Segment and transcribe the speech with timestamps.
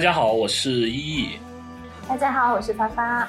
[0.00, 1.28] 大家好，我是依依。
[2.08, 3.28] 大家好，我是发发。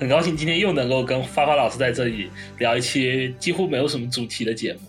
[0.00, 2.28] 很高兴今天又能够跟发发老师在这里
[2.58, 4.80] 聊一期几乎没有什么主题的节目。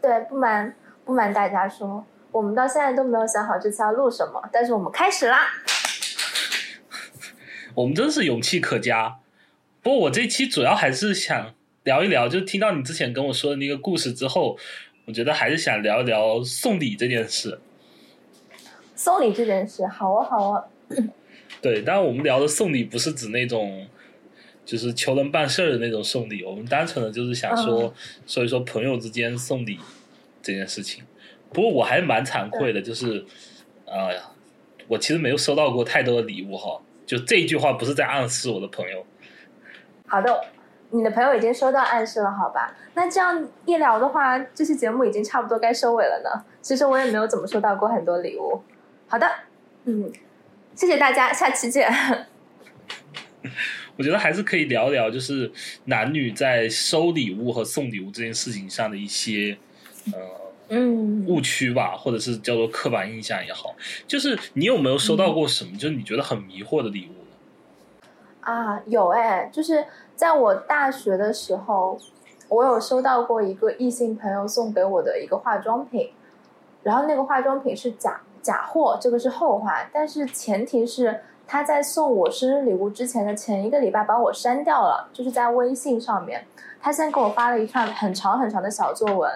[0.00, 5.50] 对，不瞒不瞒大家说，我们到现在都没有想好这次要录什么，但是我们开始啦。
[7.74, 9.18] 我们真是勇气可嘉。
[9.82, 14.56] 不过我这期主要还是想聊一聊，就听到你之前跟我说的那个故事之后，
[15.04, 17.60] 我觉得还是想聊一聊送礼这件事。
[19.02, 20.62] 送礼这件事，好啊，好啊。
[21.62, 23.86] 对，当然我们聊的送礼不是指那种
[24.62, 27.90] 就是求人办事儿的那种送礼，我们单纯的就是想说
[28.26, 29.78] 所以说朋友之间送礼
[30.42, 31.02] 这件事情。
[31.50, 33.24] 不过我还蛮惭愧的，就是
[33.86, 34.10] 呃，
[34.86, 36.78] 我其实没有收到过太多的礼物哈。
[37.06, 39.06] 就这一句话不是在暗示我的朋友。
[40.06, 40.44] 好的，
[40.90, 42.76] 你的朋友已经收到暗示了，好吧？
[42.92, 46.44] 那这样一聊的话，这期节目已经差不多该收尾了呢。
[46.60, 48.60] 其实我也没有怎么收到过很多礼物。
[49.10, 49.26] 好的，
[49.86, 50.08] 嗯，
[50.76, 51.92] 谢谢大家，下期见。
[53.98, 55.50] 我觉得还是可以聊聊，就是
[55.86, 59.58] 男女在收礼物和送礼物这件事情上的一些
[60.12, 60.12] 呃
[60.68, 63.74] 嗯误区吧，或者是叫做刻板印象也好。
[64.06, 68.08] 就是你有没有收到过什么，就是你觉得很迷惑的礼物呢？
[68.42, 69.84] 啊，有哎，就是
[70.14, 72.00] 在我大学的时候，
[72.46, 76.12] 我有收到过一个异性朋友送给我的一个化妆品，
[76.84, 86.46] 然后那个化妆品是假假货，这个是后话，但是前提是他在送我生日礼物之前的前一个礼拜把我删掉了，就是在微信上面，
[86.80, 89.30] 他先给我发了一串很长很长的小作文，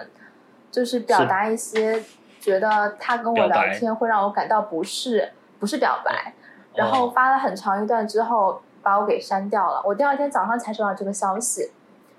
[0.71, 2.01] 就是表达一些
[2.39, 6.33] 觉得他跟我聊天会让我感到不适，不是表白，
[6.73, 11.71] 然后发了很长一段之后把我给删掉了，我第二天早上才收到这个消息，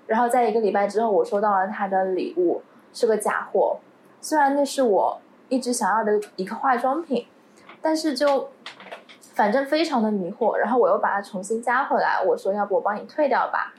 [0.05, 2.61] 然后在一个礼拜之后我收到了他的礼物，
[2.93, 3.77] 是个假货，
[4.21, 5.19] 虽然那是我。
[5.49, 7.25] 一直想要的一个化妆品，
[7.81, 8.49] 但是就
[9.33, 13.73] 反正非常的迷惑，然后我又把它重新加回来，我说要不我帮你退掉吧，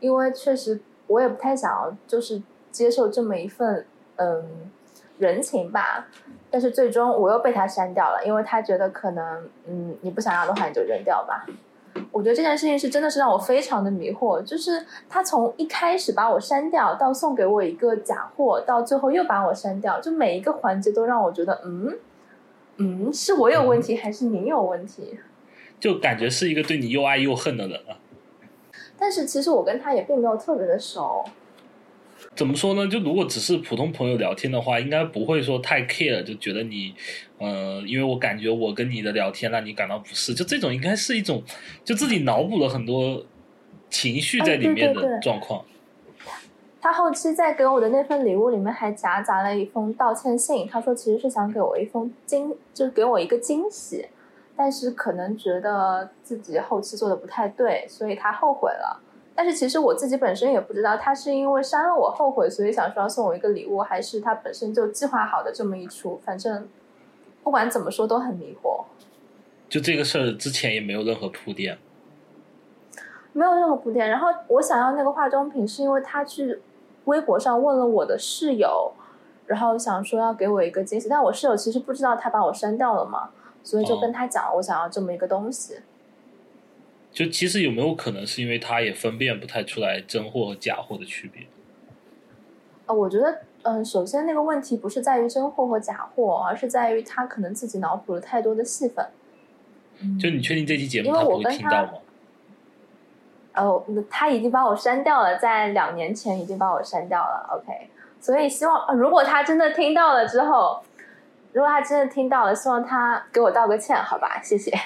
[0.00, 3.86] 因为确实我也不太想要就是接受这么一份
[4.16, 4.70] 嗯
[5.18, 6.06] 人情吧，
[6.50, 11.46] 但是最终我又被他删掉了，因为他觉得可能嗯你不想要的话你就扔掉吧。
[12.10, 21.98] 我觉得这件事情是真的是让我非常的迷惑，就是他从一开始把我删掉，到送给我一个假货，到最后又把我删掉，就每一个环节都让我觉得，嗯，
[22.76, 25.18] 嗯，是我有问题还是你有问题？
[25.80, 27.98] 就感觉是一个对你又爱又恨的人啊。
[28.96, 31.24] 但是其实我跟他也并没有特别的熟。
[32.34, 32.86] 怎么说呢？
[32.88, 36.94] 就如果只是普通朋友聊天的话，应该不会说太 care，就觉得你，
[37.38, 41.42] 呃，因为我感觉我跟你的聊天让你感到不适，就这种应该是一种，
[41.84, 43.24] 就自己脑补了很多
[43.88, 45.64] 情绪在里面的状况。
[46.80, 54.06] 他后期在给我的那份礼物里面还夹杂了一封道歉信，他说其实是想给我一封惊，就是给我一个惊喜，
[54.56, 59.00] 但是可能觉得自己后期做的不太对，所以他后悔了。
[59.34, 66.20] 但是其实我自己本身也不知道，他是因为删了我后悔，所以想说要送我一个礼物，还是他本身就计划好的这么一出。
[66.24, 66.68] 反正
[67.42, 68.84] 不管怎么说都很迷惑。
[69.68, 71.76] 就这个事儿之前也没有任何铺垫，
[73.32, 74.08] 没有任何铺垫。
[74.08, 76.60] 然后我想要那个化妆品，是因为他去
[77.06, 78.92] 微博上问了我的室友，
[79.46, 83.30] 然后想说要给我一个惊喜，但我室友其实不知道他把我删掉了嘛，
[83.64, 85.80] 所以就跟他讲我想要这么一个东西。
[87.14, 91.46] 就其实有没有可能是因为他也分辨不太出来真货和假货的区别？
[92.86, 99.06] 呃，我觉得，嗯，首先那个问题不是在于真货和假货，而是在于他可能自己脑补了太多的戏份。
[100.20, 101.92] 就你确定这期节目他不会听到吗？
[103.54, 107.48] 哦，他已经把我删掉了，在两年前已经把我删掉了。
[107.52, 107.88] OK，
[108.20, 110.82] 所以希望如果他真的听到了之后，
[111.52, 114.42] 如果他真的听到了，希望他给我道个歉，好吧？
[114.42, 114.76] 谢谢。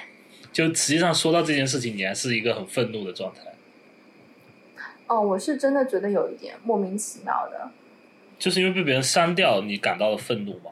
[0.53, 3.41] 就实际上说到这件事情，你还是一个很愤怒的状态。
[5.07, 7.71] 哦，我是真的觉得有一点莫名其妙的。
[8.39, 10.71] 就是因为被别人删掉，你感到了愤怒吗？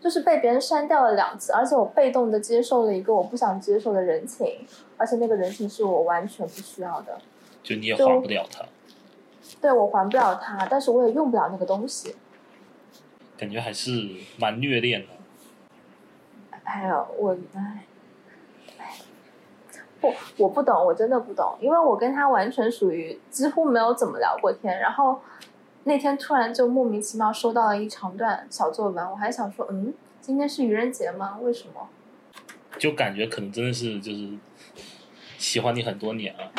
[0.00, 4.66] 就是被别人删掉了两次，而且我被动的接受了一个我不想接受的人情，
[4.96, 7.18] 而且那个人情是我完全不需要的。
[7.62, 8.64] 就你也还不了他。
[9.60, 12.14] 对，我还不了他，但是我也用不了那个东西。
[13.36, 15.08] 感觉还是蛮虐恋的。
[16.64, 17.84] 哎呀，我哎。
[20.00, 25.20] 不，我不懂，我真的不懂，因为我跟他完全属于几乎没有怎么聊过天，然后
[25.84, 31.38] 那天突然就莫名其妙收到了一长段小作文，我还想说，嗯，今天是愚人节吗？
[31.42, 31.88] 为什么？
[32.78, 34.28] 就感觉可能真的是就是
[35.36, 36.50] 喜欢你很多年了。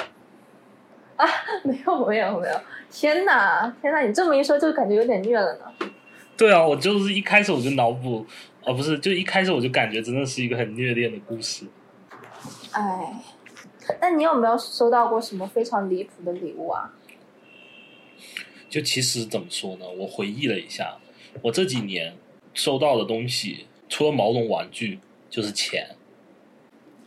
[1.15, 1.25] 啊，
[1.63, 2.55] 没有没有没有，
[2.91, 5.65] 天哪天哪，你这么一说就感觉有点虐了呢。
[6.37, 8.25] 对啊，我就是一开始我就脑补
[8.65, 11.65] 啊，不是，就一开始我就感觉真的是一个很虐恋的故事。
[12.71, 13.13] 哎，
[13.99, 16.93] 那你有没有收到过什么非常离谱的礼物啊？
[18.69, 19.85] 就其实怎么说呢？
[19.97, 20.97] 我回忆了一下，
[21.41, 22.15] 我这几年
[22.53, 24.99] 收到的东西，除了毛绒玩具，
[25.29, 25.95] 就是钱。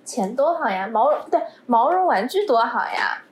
[0.05, 3.23] 钱多好呀，毛绒对毛绒玩具多好呀。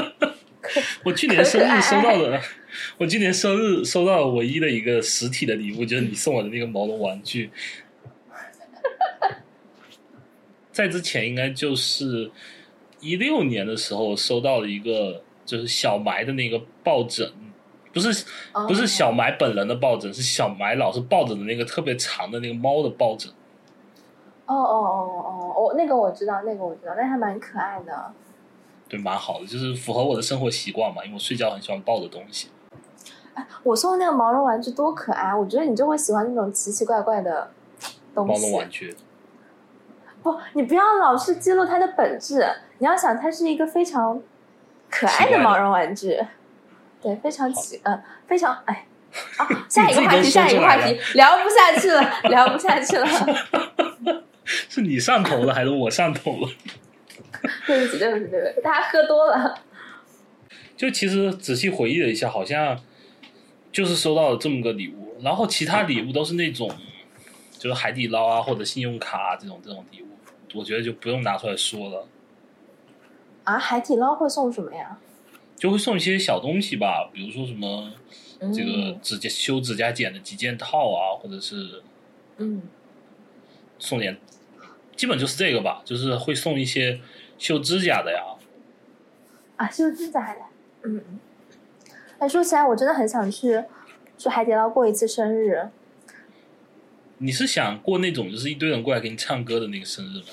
[1.04, 2.40] 我去年生日收到的，
[2.98, 7.50] 我今年生日收到的唯一的一个实体的礼物，就是你送我的那个毛绒玩具。
[10.72, 12.30] 在之前应该就是
[13.00, 17.30] 一六年的时候收到了一个，就是小埋的那个抱枕，
[17.92, 18.24] 不是
[18.68, 23.32] 不是小埋本人的抱枕，是小埋老是抱着的那个特别长的那个猫的抱枕。
[24.46, 28.12] 哦哦哦哦哦，那个我知道，那个我知道，那还蛮可爱的。
[28.88, 32.48] 对，蛮好的，就是符合我的生活习惯嘛，因为我睡觉很喜欢抱着东西。
[33.34, 37.50] 哎，我送的那个毛绒玩具多可爱，我觉得你就会喜欢那种奇奇怪怪的
[38.12, 38.32] 东西。
[38.32, 38.96] 毛绒玩具。
[40.22, 42.46] 不，你不要老是揭露它的本质，
[42.78, 44.20] 你要想它是一个非常
[44.90, 46.18] 可爱的毛绒玩具。
[47.02, 48.86] 对，非常奇，呃，非常哎。
[49.38, 52.00] 啊， 下一个话题，下一个话题，聊不下去了，
[52.30, 53.06] 聊不下去了。
[54.44, 56.48] 是你上头了，还是我上头了？
[57.66, 59.54] 对不起，对不起，对不起，大家喝多了。
[60.76, 62.78] 就其实仔细回忆了一下，好像
[63.72, 66.70] 就是收到了这么个礼物，然后其他礼物都是那种，
[67.58, 70.06] 就是海底捞啊或者信用卡啊这种这种礼物，
[70.54, 72.06] 我觉得就不用拿出来说了。
[73.44, 74.98] 啊，海底捞会送什么呀？
[75.56, 77.92] 就会送一些小东西吧，比如说什么
[78.54, 81.82] 这个指甲修指甲剪的几件套啊，或者是
[82.38, 82.62] 嗯，
[83.78, 84.18] 送点。
[84.96, 87.00] 基本就是这个吧，就是会送一些
[87.38, 88.22] 修指甲的呀。
[89.56, 90.40] 啊，修指甲的，
[90.82, 91.20] 嗯嗯。
[92.18, 93.64] 哎，说起来，我真的很想去
[94.18, 95.68] 去海底捞过一次生日。
[97.22, 100.26] 你是想过那种就是一堆人过来给你唱歌的那个生日吗？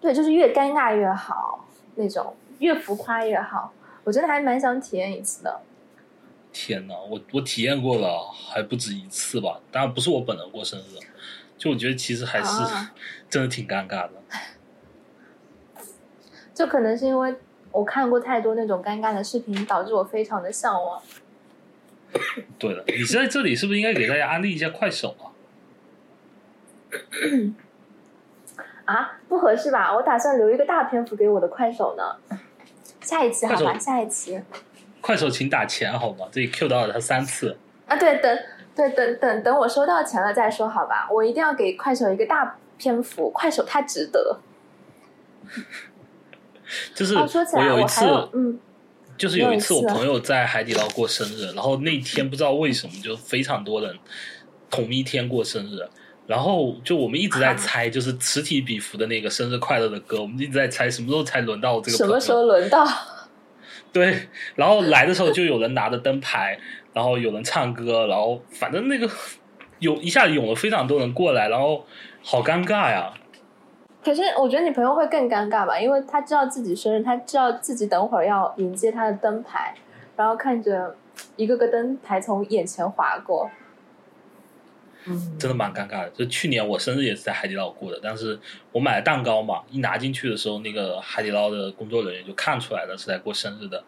[0.00, 3.70] 对，就是越尴尬越好，那种越浮夸越好。
[4.02, 5.60] 我真的还蛮想体验一次的。
[6.50, 9.60] 天哪，我我体验过了，还不止一次吧？
[9.70, 10.82] 当然不是我本人过生日。
[11.58, 12.48] 就我觉得其实还是
[13.28, 14.12] 真的挺尴尬的，
[16.54, 17.34] 就可能是因为
[17.72, 21.02] 我看过太多那种尴尬的视频，导致我非常的向往。
[22.58, 25.36] 对了，你在这里是不是应该给大家安利一下快手啊？
[28.84, 29.94] 啊，不合适吧？
[29.94, 32.02] 我打算留一个大篇幅给我的快手呢。
[33.00, 34.40] 下一期好吧，下一期。
[35.00, 36.26] 快手请打钱好吗？
[36.30, 37.56] 这里 Q 到了他三次
[37.86, 37.96] 啊！
[37.96, 38.38] 对，等。
[38.74, 41.08] 对，等等等，我收到钱了再说，好吧？
[41.10, 44.38] 我一定要给快手一个大篇幅，快手它值得。
[46.94, 48.04] 就是我有一次，
[48.34, 48.56] 嗯，
[49.16, 53.98] 就是有一次我朋友在海底捞过生日，然后那天不知道为什么就非常多人
[54.70, 55.88] 同一天过生日，
[56.28, 62.86] 然后就我们一直在猜，就是此起彼伏的那个生日快乐的歌，我们一直在猜什么时候才轮到这个，什么时候轮到？
[63.92, 66.56] 对，然后来的时候就有人拿着灯牌。
[66.94, 69.08] 然后有人唱歌，然后反正那个
[69.78, 71.84] 涌一下涌了非常多人过来，然后
[72.24, 73.12] 好尴尬呀。
[74.02, 79.72] 可是我觉得你朋友会更尴尬吧，因为他知道自己生日，他知道自己等会儿要迎接他的灯牌，
[80.16, 80.96] 然后看着
[81.36, 83.67] 一个个灯牌从眼前划过，嗯，
[85.38, 86.10] 真的蛮尴尬的。
[86.10, 88.38] 就去年我生日也是在海底捞过的，但是
[88.72, 93.82] 我买了蛋糕嘛，一拿进去的时候，那个海底捞的工作人员就看出来了是在过生日的，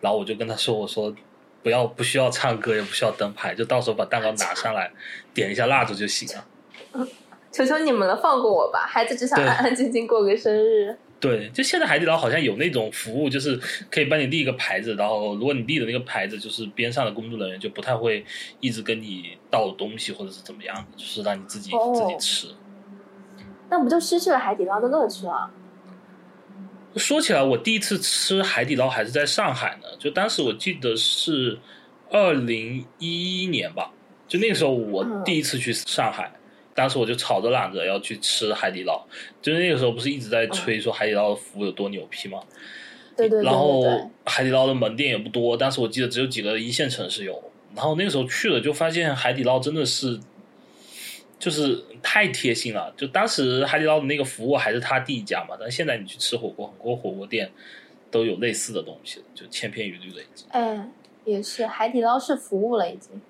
[0.00, 1.14] 然后我就跟他说：“我说。”
[1.62, 4.90] 不要不需要唱歌，也不需要灯牌，就到时候把蛋糕拿上来，
[5.32, 7.06] 点一下蜡烛就行了。
[7.52, 8.80] 求求你们了，放过我吧！
[8.80, 10.98] 孩子只想安安静静过个生日。
[11.22, 13.56] 对，就现在海底捞好像有那种服务，就是
[13.88, 18.24] 可以帮你立一个牌子，然后如果你立的那个牌子，就是边上的工作人员就不太会
[18.58, 22.48] 一直跟你倒东西或者是怎么样的，就是让你自己自己吃。
[23.70, 25.48] 那不就失去了海底捞的乐趣了？
[26.96, 29.86] 说起来，我第一次吃海底捞还是在上海呢。
[30.00, 31.56] 就当时我记得是
[32.10, 33.92] 二零一一年吧，
[34.26, 36.32] 就那个时候我第一次去上海，
[36.74, 39.00] 当时我就吵着嚷着要去吃海底捞。
[39.40, 42.42] 就是那个时候不是一直在吹说海底捞的服务有多牛批吗？
[43.16, 43.42] 对对。
[43.42, 43.82] 然后
[44.24, 47.42] 海底捞的门店也不多，当时我记得只有几个一线城市有。
[47.74, 50.20] 然后那个时候去了，就发现海底捞真的是。
[51.38, 57.50] 就是太贴心了，就当时海底捞的那个服务还是他第一家嘛，但现在你去吃火锅，很多火锅店
[58.12, 60.46] 都有类似的东西就千篇一律的已经。
[60.52, 60.92] 嗯，
[61.24, 63.20] 也是海底捞是服务了已经。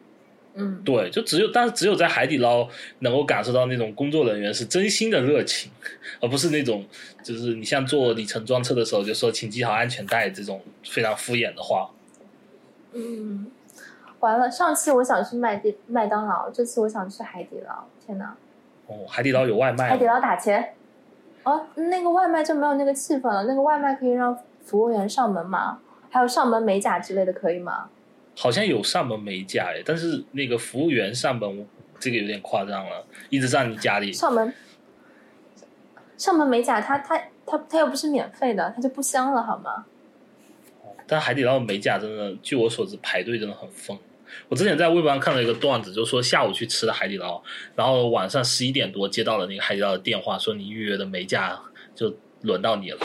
[0.55, 2.69] 嗯，对，就只有但是只有在海底捞
[2.99, 5.71] 能够感受到那种工作人员是真心的热情，
[6.21, 6.85] 而不是那种
[7.23, 11.91] 就是你像坐里程装车的时候就说请系好安全带这种非常敷衍的话。
[12.93, 13.47] 嗯。
[14.21, 17.85] 完了，上次我想去麦地麦当劳，这次我想去海底捞。
[18.07, 18.37] 天哪！
[18.87, 20.75] 哦，海底捞有外卖海底，捞打钱。
[21.43, 23.43] 哦，那个外卖就没有那个气氛了。
[23.47, 25.81] 那个外卖可以让服务员上门吗？
[26.09, 27.89] 还有上门美甲之类的可以吗？
[28.37, 31.67] 好像有上门美甲诶，但是那个服务员上门
[31.99, 34.13] 这个有点夸张了，一直在你家里。
[34.13, 34.53] 上门
[36.17, 39.87] 上门美甲，他他他他又不是免费的，他就不香了好吗？
[41.07, 43.99] 但海底捞的美甲真的，据我所知排队真的很疯。
[44.49, 47.43] 我之前在微博上看到一个段子，就说下午去吃的海底捞，
[47.77, 51.61] 然后晚上十一点多接到了那个海底捞的电话，说你预约的美甲
[51.95, 52.99] 就轮到你了。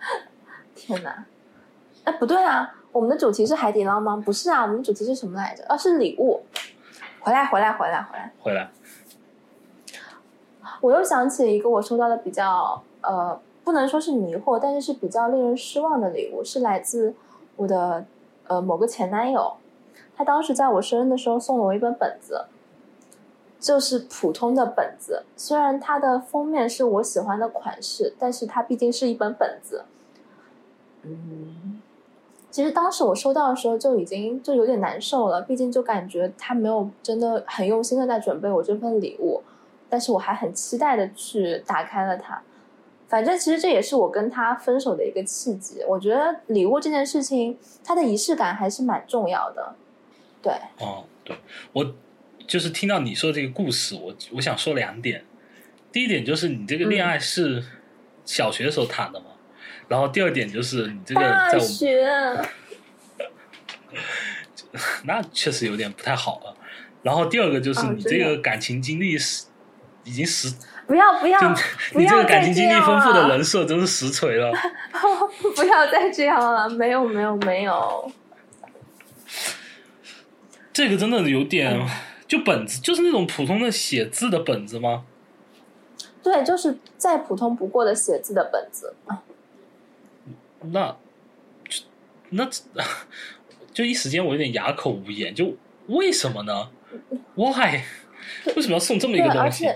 [0.74, 1.26] 天哪！
[2.08, 4.16] 哎，不对啊，我们的主题是海底捞吗？
[4.24, 5.62] 不是啊，我们的主题是什么来着？
[5.66, 6.40] 啊，是礼物。
[7.20, 8.32] 回来，回来，回来，回来！
[8.40, 8.70] 回来，
[10.80, 17.14] 我又想起一个我收到的比较呃，不能说是迷惑，但是是比较令人失望的礼物，是来自
[17.56, 18.06] 我的
[18.46, 19.58] 呃某个前男友。
[20.16, 22.46] 他当时在我生日的时候送了我一本本子，
[23.60, 29.84] 就是普通的本子，虽然它的封面是我喜欢的款式，但是它毕竟是一本本子。
[31.02, 31.80] 嗯，
[32.50, 39.42] 其实当时我收到的时候就已经就有点难受了，毕竟就感觉他没有真的很用心的在准备我这份礼物。
[39.90, 42.42] 但是我还很期待的去打开了它。
[43.08, 45.82] 反正其实这也是我跟他分手的一个契机。
[45.88, 49.74] 我觉得礼物这件事情，它的仪式感还是蛮重要的。
[50.42, 51.34] 对，哦，对
[51.72, 51.94] 我
[52.46, 55.24] 就是听到你说这个故事，我我想说两点。
[55.90, 57.64] 第一点就是你这个恋爱是
[58.26, 59.26] 小学的时候谈的嘛，
[59.88, 62.06] 然后第二点就是你这个大在我们学
[65.04, 66.54] 那确实有点不太好了。
[67.02, 69.46] 然后第二个就是哦你这个感情经历是
[70.04, 70.52] 已经实，
[70.86, 71.40] 不要不要
[71.94, 74.52] 你这个感情经历丰富的人设真是实锤了。
[75.56, 78.12] 不要再这样了，没有没有没有，
[80.72, 81.88] 这个真的有点，嗯
[82.26, 85.04] 就本子就是那种普通的写字的本子吗？
[86.22, 88.94] 对，就是再普通不过的写字的本子。
[90.60, 90.96] 那
[92.30, 92.48] 那
[93.72, 95.54] 就一时间我有点哑口无言，就
[95.86, 96.70] 为什么呢
[97.34, 97.82] ？Why？
[98.56, 99.70] 为什么要送这么一，个东西？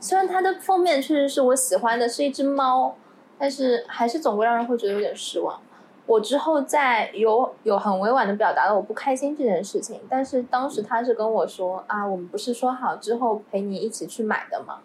[0.00, 2.96] 虽然它的封面确实是我喜欢的，是一只猫，
[3.38, 5.60] 但是还是总会让人会觉得有点失望。
[6.06, 14.80] 我之后在有有很委婉的表达了我不开心这件事情，但是当时他是跟我说啊，我们不是说好之后陪你一起去买的吗？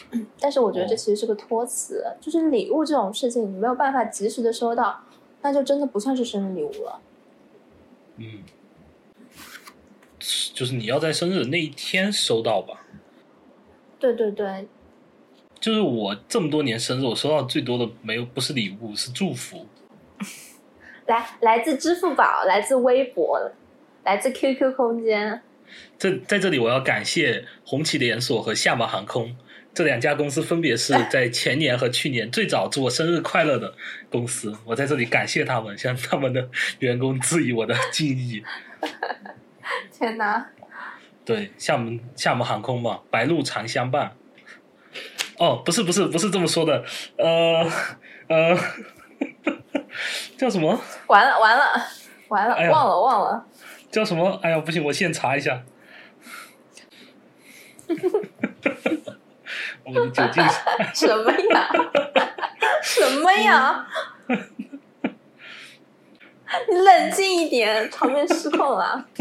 [0.40, 5.04] 但是我觉得这其实是个托词，就是礼物这种事情，你没有办法及时的收到，
[5.42, 7.00] 那就真的不算是生日礼物了。
[8.16, 8.42] 嗯，
[10.52, 12.84] 就是你要在生日的那一天收到吧。
[13.98, 14.66] 对对对，
[15.58, 19.66] 就是我这么多年生日，我收到最多的没有不是礼物，是祝福。
[21.06, 23.50] 来来自支付宝，来自微博，
[24.04, 25.42] 来自 QQ 空间。
[25.98, 29.36] 这在这里我要感谢红旗连锁和厦门航空
[29.78, 33.72] 这两家公司，分别是在前年和去年最早祝我生日快乐的
[34.10, 34.52] 公司。
[34.64, 36.48] 我在这里感谢他们，向他们的
[36.80, 38.42] 员工致以我的敬意。
[39.96, 40.44] 天哪！
[41.24, 44.16] 对，厦门厦门航空嘛，白鹿常相伴。
[45.36, 46.84] 哦，不是不是不是这么说的，
[47.16, 47.64] 呃
[48.26, 48.58] 呃，
[50.36, 51.86] 叫什么完了完了
[52.26, 53.46] 完了，哎忘了忘了。
[53.92, 54.40] 叫什么？
[54.42, 55.62] 哎呀，不行，我现查一下。
[59.88, 60.42] 我的酒精
[60.94, 61.70] 什么呀？
[62.82, 63.86] 什么呀？
[66.70, 69.06] 你冷静一点，场面失控了。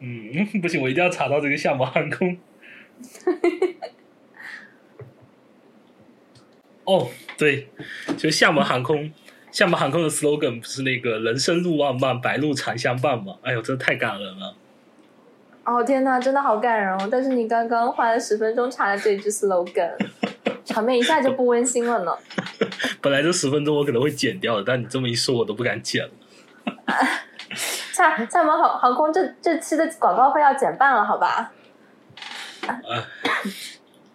[0.00, 2.38] 嗯，不行，我一定要查到这个厦门航空。
[6.84, 7.68] 哦，对，
[8.16, 9.12] 就厦门航空，
[9.52, 13.36] 厦门航空的 slogan 不是那个“人生路漫漫，白露常相伴”吗？
[13.42, 14.56] 哎呦，真的太感人了。
[15.64, 17.08] 哦天哪，真的好感人哦！
[17.10, 19.92] 但是你刚刚花了十分钟查了这句 slogan，
[20.64, 22.16] 场面一下就不温馨了呢。
[23.00, 26.10] 本来这十分钟我可能会剪掉的，但你这么一说，我都不敢剪了。
[27.92, 31.52] 厦厦门航航空这这期的广告费要减半了，好吧？
[32.66, 33.06] 啊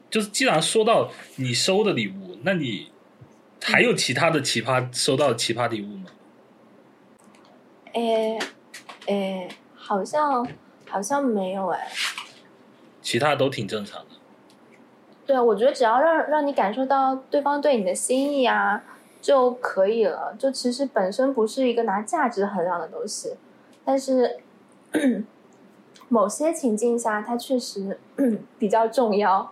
[0.10, 2.92] 就是既然说到你收的礼物，那你
[3.62, 6.06] 还有其他的奇葩收到的奇葩礼物吗？
[7.94, 8.40] 诶
[9.08, 10.48] 诶，好像
[10.96, 11.90] 好像没有哎。
[13.02, 14.08] 其他都挺正常的。
[15.26, 18.82] 对啊，我觉得只要让让你感受到对方对你的心意啊，
[19.22, 20.34] 就可以了。
[20.40, 23.36] 就其实本身不是一个拿价值衡量的东西，
[23.84, 24.38] 但是
[26.08, 28.00] 某些情境下，它确实
[28.58, 29.52] 比较重要。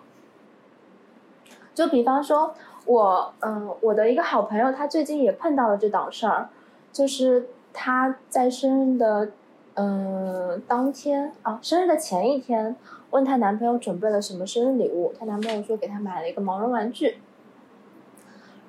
[1.76, 6.48] 就比方说，我嗯、我的一个好朋友，他最近也碰到了这档事儿，
[6.94, 9.32] 就是他在生日的
[9.76, 12.76] 嗯、当天啊，生日的前一天，
[13.10, 17.18] 问她男朋友准备了什么生日礼物，她男朋友说给她买了一个毛绒玩具。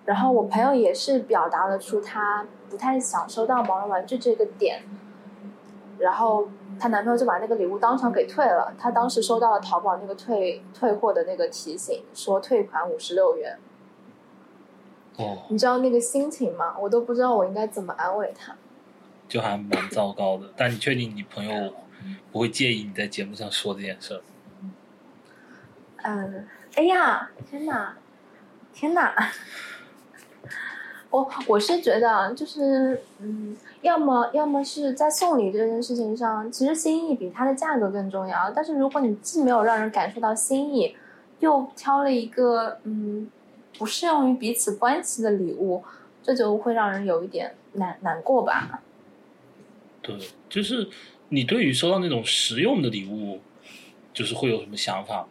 [0.07, 4.83] 然后我朋友也是表达了出她不太想收到毛绒玩具这个点，
[5.99, 6.49] 然后
[6.81, 8.75] 她男朋友就把那个礼物当场给退了。
[8.79, 13.59] 她当时收到了淘宝那个退退货的那个提醒，说退款五十六元。
[15.19, 16.77] 哦，你知道那个心情吗？
[16.81, 18.57] 我都不知道我应该怎么安慰他。
[19.35, 20.49] 就还蛮糟糕的。
[20.57, 21.75] 但你确定你朋友
[22.31, 24.21] 不会介意你在节目上说这件事儿？
[26.05, 27.97] 嗯，哎呀，天哪，
[28.73, 29.13] 天哪！
[31.11, 38.53] 我我是觉得，就是嗯，要么要么是在送礼这件事情上，其实心意比它的价格更重要。
[38.53, 40.97] 但是如果你既没有让人感受到心意，
[41.41, 43.29] 又挑了一个嗯
[43.77, 45.83] 不适用于彼此关系的礼物，
[46.23, 48.81] 这就会让人有一点难难过吧。
[50.05, 50.15] 对，
[50.51, 50.87] 就是
[51.31, 53.41] 你对于收到那种实用的礼物，
[54.13, 55.29] 就是会有什么想法吗？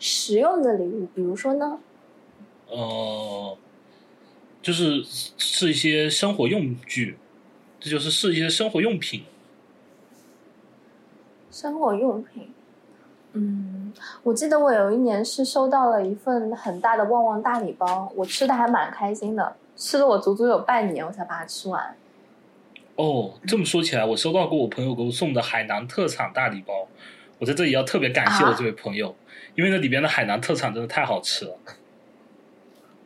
[0.00, 1.78] 实用的礼物，比如说呢？
[2.68, 3.56] 呃，
[4.60, 5.00] 就是
[5.38, 7.16] 是一些生活用具，
[7.78, 9.22] 这就是是一些生活用品。
[11.52, 12.52] 生活用品，
[13.34, 13.92] 嗯，
[14.24, 21.94] 我记得我有一年是收到了一份很大的旺旺大礼包，我吃的还蛮开心的，吃了我足足有半年，我才把它吃完。
[23.02, 26.86] 哦，这么说起来，我收到过我朋友给我送的海南特产大礼包，
[27.40, 29.12] 我在这里要特别感谢我这位朋友，
[29.56, 31.58] 因为那里边的海南特产真的太好吃了。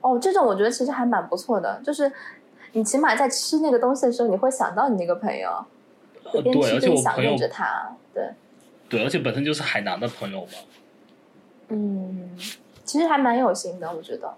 [0.02, 2.12] 哦，这种我觉得其实还蛮不错的，就是
[2.72, 5.64] 你起码在吃那个东西的时候，你会想到你那个朋友，
[6.24, 7.90] 呃，对，而且我朋友着他。
[8.12, 8.28] 对，
[8.90, 10.52] 对，而且本身就是海南的朋友嘛，
[11.68, 12.36] 嗯，
[12.84, 14.34] 其实还蛮有心的，我觉得。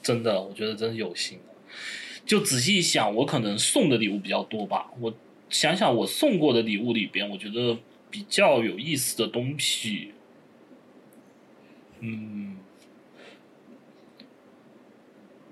[0.00, 1.51] 真的，我觉得真有心的。
[2.24, 4.90] 就仔细一想，我可能送的礼物比较多吧。
[5.00, 5.12] 我
[5.50, 7.76] 想想，我送过的礼物里边，我觉得
[8.10, 10.12] 比较有意思的东西，
[12.00, 12.56] 嗯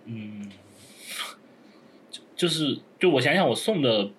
[0.07, 0.51] 嗯，
[2.11, 4.11] 就就是就我想想，我送的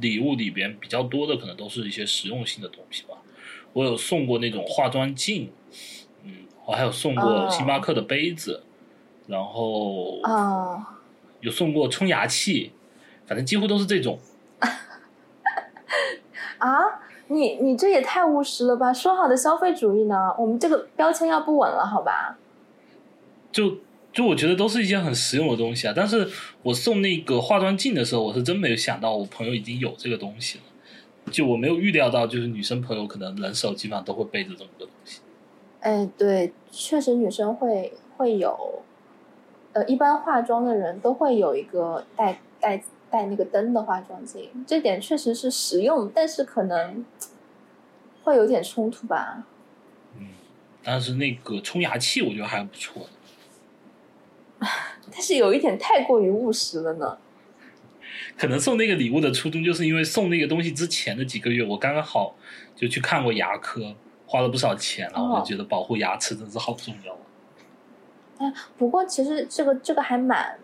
[0.00, 3.16] 礼物里边比较多的，可能都是一些实用性的东西吧。
[3.72, 5.50] 我有送过那种化妆镜，
[6.24, 8.62] 嗯，我还有送过星巴克的杯子，
[9.26, 10.99] 然后啊、
[11.40, 12.72] 有送过冲牙器，
[13.26, 14.18] 反正几乎都是这种。
[16.58, 18.92] 啊，你你这也太务实了吧！
[18.92, 20.34] 说好的消费主义呢？
[20.38, 22.36] 我们这个标签要不稳了，好吧？
[23.50, 23.78] 就
[24.12, 25.94] 就我觉得都是一些很实用的东西啊。
[25.96, 26.28] 但是
[26.62, 30.64] 我送那个化妆镜的时候，我是真没有想到我朋友已经有这个东西了。
[31.30, 35.20] 就我没有预料到，就是女生朋友可能人手基本上都会背着这么个东西。
[35.80, 38.82] 哎，对，确实女生会会有，
[39.72, 47.04] 呃，一般化妆的人都会有一个带带带那个灯的化妆镜，这点确实是实用，但是可能
[48.24, 49.44] 会有点冲突吧。
[50.18, 50.28] 嗯，
[50.82, 53.08] 但是那个冲牙器我觉得还不错。
[55.12, 57.18] 但是有一点太过于务实了呢。
[58.36, 62.34] 可能送那个礼物的初衷，就是因为送那个东西之前的几个月，我刚刚好
[62.74, 63.94] 就去看过牙科，
[64.26, 67.16] 花了不少钱，然后我就觉得保护牙齿真是好重要。
[68.40, 70.58] 哎，不过其实这个这个还蛮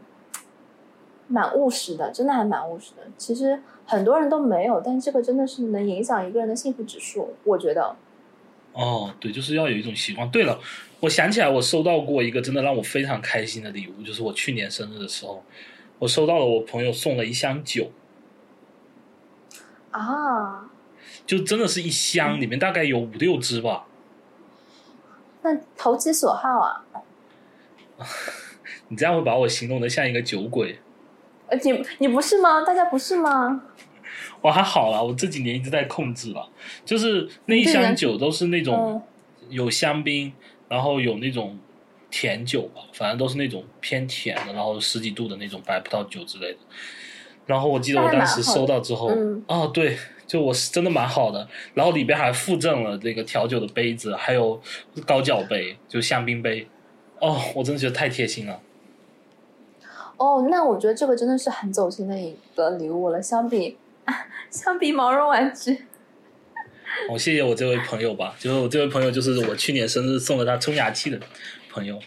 [1.28, 3.02] 蛮务实的，真的还蛮务实的。
[3.18, 7.94] 其实很多人都没有，但这个真的是能影响一个人的幸福指数，我觉得。
[8.72, 10.30] 哦，对，就是要有一种习惯。
[10.30, 10.58] 对了，
[11.00, 15.42] 我想起来，我收到过一个真的让我非常开心的礼物，就是我去年生日的时候，
[15.98, 17.90] 我收到了我朋友送了一箱酒，
[19.90, 20.70] 啊，
[21.26, 23.86] 就真的是一箱，里面大概有五六支吧。
[25.42, 26.84] 那投其所好啊！
[28.88, 30.78] 你这样会把我形容的像一个酒鬼。
[31.48, 32.62] 呃，你你不是吗？
[32.62, 33.62] 大家不是吗？
[34.40, 36.48] 我还好啦，我这几年一直在控制了，
[36.84, 39.02] 就是那一箱酒都是那种嗯
[39.50, 40.32] 有香槟，
[40.68, 41.58] 然后有那种
[42.10, 46.58] 甜酒吧，反正都是那种偏甜的，然后十几度的那种白葡萄酒之类的。
[47.46, 51.48] 然后我记得我当时收到之后，嗯哦，对，就我是真的蛮好的。
[51.74, 54.60] 然后里边还附赠了这个调酒的杯子，还有
[55.06, 56.66] 高脚杯，就香槟杯。
[57.20, 58.60] 哦，我真的觉得太贴心了。
[60.16, 63.78] 哦，那我觉得这个真的是很走心的一个礼物了，相比
[64.50, 65.86] 相比毛绒玩具。
[67.10, 71.20] 我、谢谢我这位朋友吧，就是我这位朋友就是我去年生日送了他冲牙器的
[71.70, 71.98] 朋友。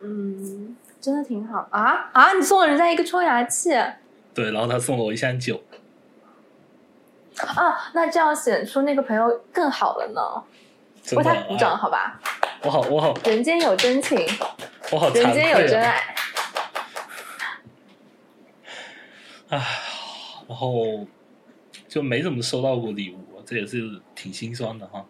[0.00, 2.32] 嗯，真的挺好啊啊！
[2.32, 3.96] 你送了人家一个冲牙器啊，
[4.34, 5.62] 对，然后他送了我一箱酒。
[7.38, 10.20] 啊那这样显出那个朋友更好了呢。
[11.16, 12.20] 为他鼓掌，哎好吧？
[12.64, 14.18] 我好我好人间有真情，
[14.92, 15.66] 我好惭人间有！
[15.66, 16.00] 真爱。
[19.48, 19.58] 唉，
[20.46, 21.04] 然后
[21.88, 25.04] 就没怎么收到过礼物，这也是挺心酸的哈。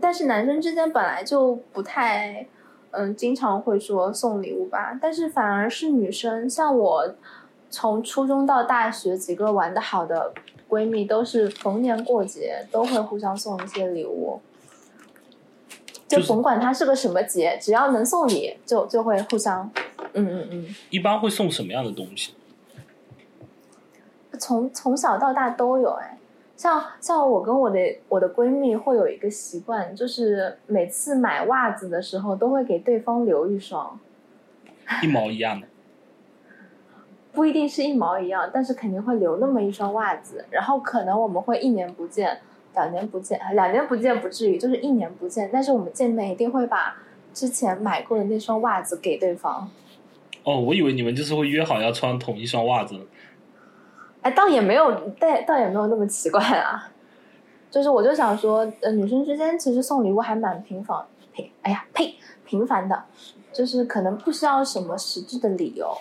[0.00, 2.46] 但是男生之间本来就不太，
[2.92, 4.96] 嗯，经常会说送礼物吧。
[5.02, 7.14] 但是反而是女生，像我
[7.68, 10.32] 从初中到大学，几个玩的好的
[10.68, 14.40] 闺蜜都是逢年过节都会互相送一些礼物。
[16.10, 19.70] 就就是甭管它是个什么节，只要能送礼，就就会互相，
[20.14, 22.34] 嗯嗯嗯，一般会送什么样的东西？
[24.40, 26.16] 从从小到大都有哎。
[26.56, 33.98] 像像我跟我的我的闺蜜会有一个习惯，就是每次买袜子的时候都会给对方留一双。
[35.02, 35.66] 一毛一样的。
[37.32, 40.44] 不一定是一毛一样，但是肯定会留那么一双袜子。
[40.50, 42.40] 然后可能我们会一年不见，
[42.74, 45.50] 两年不见，两年不见不至于，就是一年不见。
[45.52, 46.96] 但是我们见面一定会把
[47.32, 49.70] 之前买过的那双袜子给对方。
[50.44, 53.06] 哦，我以为你们就是会约好要穿同一双袜子。
[54.22, 56.90] 哎，倒也没有，倒倒也没有那么奇怪啊。
[57.70, 63.04] 就是我就想说，呃，女生之间其实送礼物还蛮频繁，频，哎呀，呸，频繁的，
[63.52, 65.96] 就是可能不需要什么实质的理由。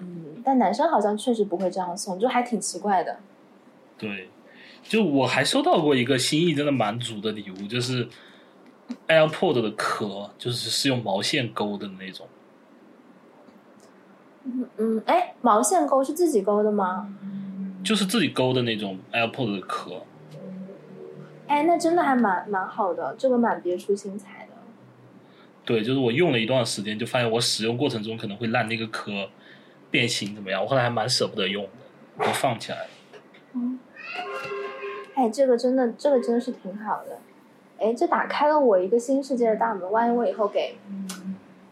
[0.00, 3.16] 嗯，但男生好像确实不会这样送，就还挺奇怪的。
[3.96, 4.28] 对，
[4.82, 8.08] 就我还收到过一个心意真的蛮足的礼物，就是
[9.08, 12.26] AirPod 的壳，就是是用毛线勾的那种。
[14.44, 17.08] 嗯嗯，哎，毛线钩是自己钩的吗？
[17.84, 20.02] 就是自己勾的那种 AirPod 的壳，
[21.46, 24.56] 哎，那真的还蛮蛮好的，这个蛮别出心裁的。
[25.64, 29.28] 对，就是我用了一段时间，就发现我使用过程中可能会烂那个壳
[29.90, 31.64] 变形怎么样，我后来还蛮舍不得用
[32.18, 32.88] 的，就放起来了。
[33.54, 33.78] 嗯，
[35.22, 37.16] 哎，这个真的，这个真的是挺好的。
[37.78, 40.74] 哎，这打开了我一个新世界的大门，万一我以后给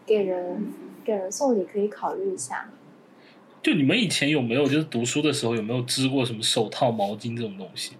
[0.05, 0.71] 给人
[1.03, 2.69] 给人送礼，可以考虑一下。
[3.61, 7.97] 就你们以前有没有就是读书的时候有没有织过什么手套、毛巾这种东西？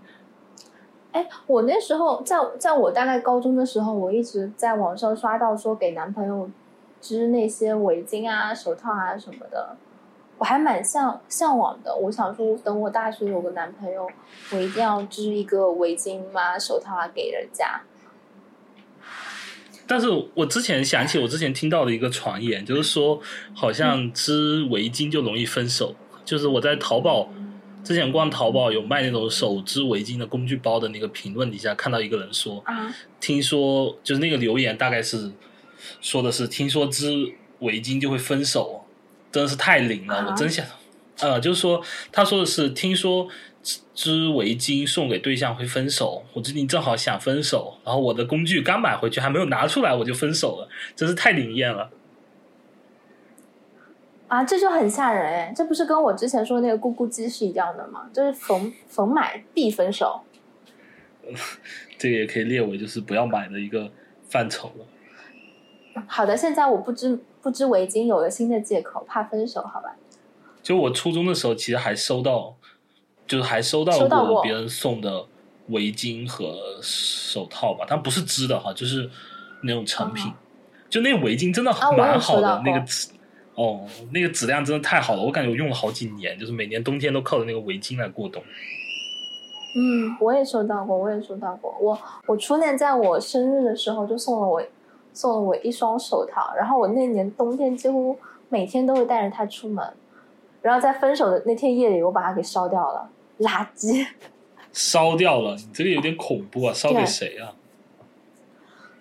[1.12, 6.50] 哎，我那时候在在我大概高中的时候，我一直在网上刷到说给男朋友
[7.02, 9.76] 织那些围巾啊、手套啊什么的，
[10.42, 11.96] 我还蛮向向往的。
[11.96, 14.10] 我想说，等我大学有个男朋友，
[14.50, 17.80] 我一定要织一个围巾嘛、手套啊给人家。
[19.86, 23.22] 但是我之前想起我之前听到的一个传言，就是说
[23.54, 25.96] 好像织围巾就容易分手。
[26.26, 27.30] 就是我在淘宝
[27.84, 35.32] 之前逛淘宝有卖那种手织围巾的工具包的那个评论底下看到一个人说，啊，听说就是那个留言大概是
[36.00, 38.81] 说的是听说织围巾就会分手，
[39.32, 40.66] 真的是太灵了，啊我真想，
[41.20, 43.28] 呃，就是说他说的是听说
[43.64, 51.90] 织织围巾送给对象会分手，我最近正好想分手，然后我的工具刚买回去还没有拿出来我就分手了，真是太灵验了。
[54.28, 55.54] 啊，这就很吓人哎！
[55.54, 58.10] 这不是跟我之前说那个咕咕鸡是一样的吗？
[58.14, 60.22] 就是逢逢买必分手。
[62.00, 63.92] 这个也可以列为就是不要买的一个
[64.30, 66.04] 范畴了。
[66.08, 69.96] 好的，现在我不织不织围巾有了新的借口，怕分手，好吧？
[70.62, 72.56] 就我初中的时候，其实还收到，
[73.28, 75.26] 就是还收到过过别人送的
[75.70, 79.10] 围巾和手套吧，但不是织的哈，就是
[79.64, 80.32] 那种成品。
[80.32, 80.36] 哦
[80.92, 83.08] 就那个围巾真的蛮好的，那个质
[83.56, 88.44] 哦，那个质量真的太好了，我感觉我用了好几年，就是每年冬天都靠着那个围巾来过冬。
[89.74, 91.74] 嗯，我也收到过，我也收到过。
[91.80, 94.62] 我我初恋在我生日的时候就送了我
[95.14, 98.18] 送了我一双手套，然后我那年冬天几乎
[98.50, 99.86] 每天都会带着它出门，
[100.62, 104.06] 然后在分手的那天夜里，我把它给烧掉了，垃圾。
[104.72, 106.74] 烧掉了，你这个有点恐怖啊！
[106.74, 107.54] 烧给谁啊？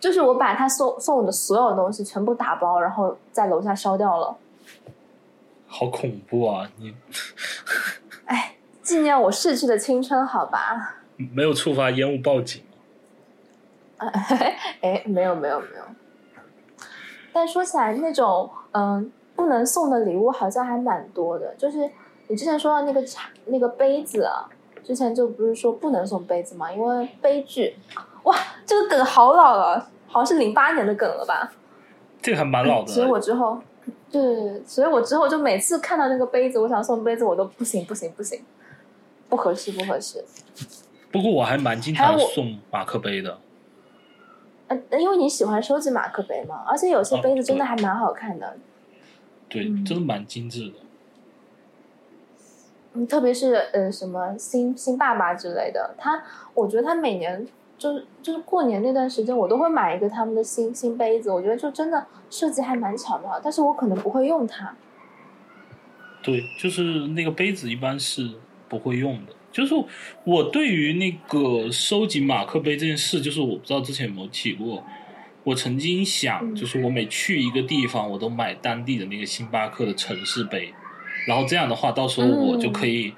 [0.00, 4.36] 就是我把他送送我的所有东西全部打包，然后在楼下烧掉了。
[5.66, 6.68] 好恐怖啊！
[6.78, 6.92] 你
[8.24, 10.96] 哎，纪念我逝去的青春，好吧？
[11.32, 12.62] 没有触发烟雾报警
[13.98, 15.84] 哎，没有没有没有。
[17.40, 21.54] 但说起来，那种嗯不能送的礼物好像还蛮多的。
[21.56, 21.90] 就是
[22.28, 24.44] 你之前说到那个茶那个杯子啊，
[24.84, 27.74] 之前就不是说不能送杯子嘛，因为悲剧。
[28.24, 31.50] 哇，这个梗好老了，好像是零八年的梗了吧？
[32.20, 32.88] 这个还蛮老的。
[32.88, 33.58] 所以我之后，
[34.10, 38.44] 对，所以我之后就每次看到那个杯子，我想送杯子，我都不行不行不行，
[39.30, 40.22] 不合适不合适。
[41.10, 43.38] 不过我还蛮经常送马克杯的。
[44.70, 48.56] 呃，因为你喜欢收集马克杯嘛，而且有些哦杯子真的还蛮好看的，
[49.48, 50.74] 对，嗯真的蛮精致的。
[52.92, 56.22] 嗯，特别是呃什么新新爸爸之类的，他
[56.54, 57.44] 我觉得他每年
[57.76, 64.72] 就是就是过年那段时间，我都会买一个他们的新新杯子，我觉得就真的设计还蛮巧妙，但是我可能不会用它。
[66.22, 68.30] 对，就是那个杯子一般是
[68.68, 69.32] 不会用的。
[69.52, 69.74] 就是
[70.24, 74.84] 我对于那个收集马克杯这件事，就是我不知道之前有没有提过。
[75.42, 80.72] 我曾经想，就是我每去一个地方，我都买当地的那个星巴克的城市杯，
[81.26, 83.14] 然后这样的话，到时候我就可以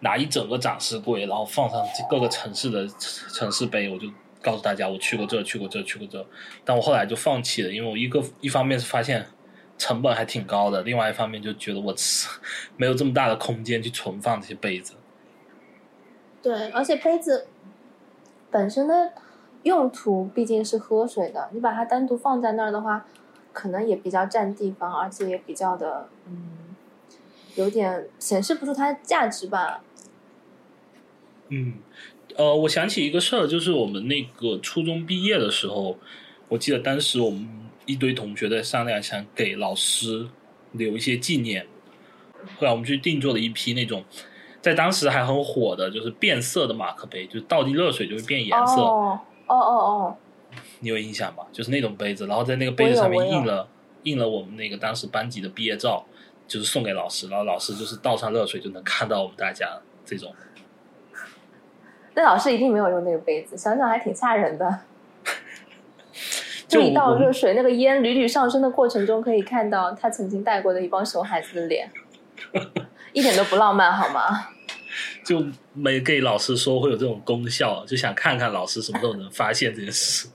[0.00, 2.88] 拿一整个展示柜，然后放上各个城市的
[3.34, 4.10] 城市杯，我就
[4.40, 6.26] 告诉大家我去过这，去过这，去过这。
[6.64, 9.26] 但我后来就放弃了，因为我一个一方面是发现
[9.76, 11.94] 成本还挺高的，另外一方面就觉得我
[12.78, 14.94] 没有这么大的空间去存放这些杯子。
[16.40, 17.48] 对，而且杯子
[18.50, 19.12] 本身的
[19.64, 23.06] 用途毕竟是喝水的，你把它单独放在那儿的话，
[23.52, 26.76] 可能也比较占地方，而且也比较的，嗯，
[27.56, 29.82] 有点显示不出它的价值吧。
[31.48, 31.74] 嗯，
[32.36, 35.98] 呃，我想起一个事儿，就是我们那个初中毕业的时候，
[36.48, 37.48] 我记得当时我们
[37.84, 40.28] 一堆同学在商量，想给老师
[40.72, 41.66] 留一些纪念，
[42.58, 44.04] 后来我们去定做了一批那种。
[44.60, 48.80] 在当时还很火的，就是变色的马克杯，就是倒进热水就会变颜色。
[48.82, 50.16] 哦哦哦，
[50.80, 51.46] 你有印象吧？
[51.52, 53.68] 就是那种杯子，然后在那个杯子上面印了
[54.02, 56.04] 印了我们那个当时班级的毕业照，
[56.46, 60.34] 就是送给老师，然后老师就是倒上热水就能看到我们大家这种。
[62.14, 64.80] 那老师一定没有用那个杯子，想想还挺吓人的。
[66.66, 71.90] 就一倒热水，那个烟屡屡上升的过程中，可以看到他曾经带过的一帮熊孩子的脸。
[73.12, 74.48] 一点都不浪漫，好吗？
[75.24, 75.44] 就
[75.74, 80.28] 没给老师说会有这种功效，就想看看老师什么时候能发现这件事。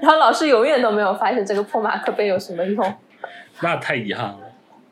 [0.00, 2.94] 然后老师永远都没有发现这个破马克杯有什么用，
[3.60, 4.38] 那太遗憾了。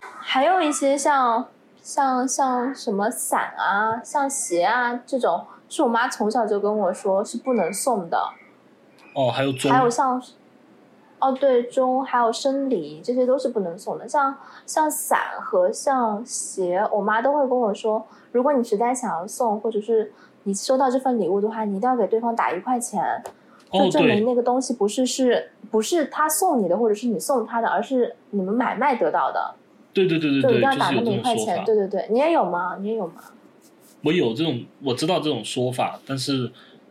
[0.00, 1.48] 还有一些像
[1.82, 8.18] 像像什么伞啊、像鞋啊这种，是我妈从小就跟我说是不能送的。
[9.14, 10.22] 哦，还有钟，还有像。
[11.20, 14.08] 哦，对，钟还有生理，这些都是不能送的。
[14.08, 20.10] 像像伞和像鞋，我妈都会跟我说，如果你实在想要送，或者是
[20.44, 23.22] 你收到这份礼物的话，你一定要给对方打一块钱，
[23.70, 29.54] 就证明那个东西不是是不是他送你的，或者是你送他的，而是你们买卖得到的。
[29.92, 31.62] 对对对对对，就一定要打那么一块钱。
[31.66, 32.76] 对对对，你也有吗？
[32.80, 33.14] 你也有吗？
[34.02, 36.50] 我有这种，我知道这种说法，但是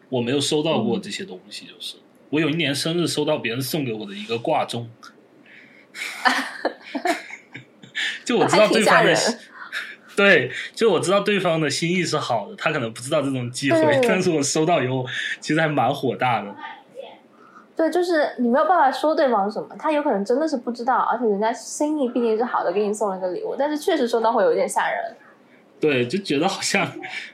[0.09, 1.95] 我没有收到过这些东西，就是。
[2.29, 4.89] 我有一年生日收到别人送给我的一个挂钟，
[8.23, 9.15] 就我知道对方的，
[10.15, 15.05] 对，就我知道对方的心意是好的，他可能不知道这种机会， 但是我收到以后，
[15.39, 16.55] 其实还蛮火大的。
[17.75, 25.15] 对，就是你没有办法说对方什么，他有可能真的是不知道，而且人家心意毕竟是好的，给你送了个礼物，但是确实收到会有点吓人。
[25.79, 26.85] 对，就觉得好像，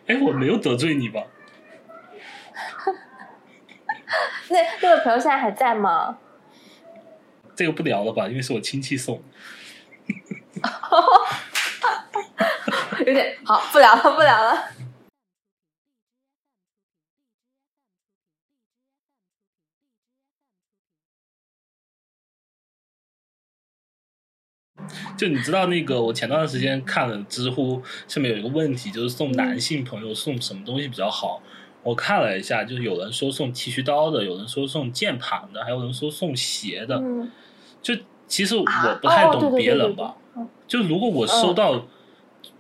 [0.06, 1.24] 哎，我没有得罪你吧？
[4.50, 6.18] 那那位朋友现在还在吗？
[7.56, 9.22] 这个不聊了吧，因为是我亲戚送。
[13.00, 14.70] 有点好，不聊了，不聊了。
[25.18, 31.42] 就你知道那个，我前段时间看了知乎上面有一个问题，就是送男性朋友送什么东西比较好。
[31.86, 37.00] 我看了一下，就是有人说送剃须刀的，有人说送键盘的，还有人说送鞋的。
[37.80, 37.96] 就
[38.26, 38.66] 其实我
[39.00, 40.16] 不太懂别人吧。
[40.68, 41.86] 就如果我收到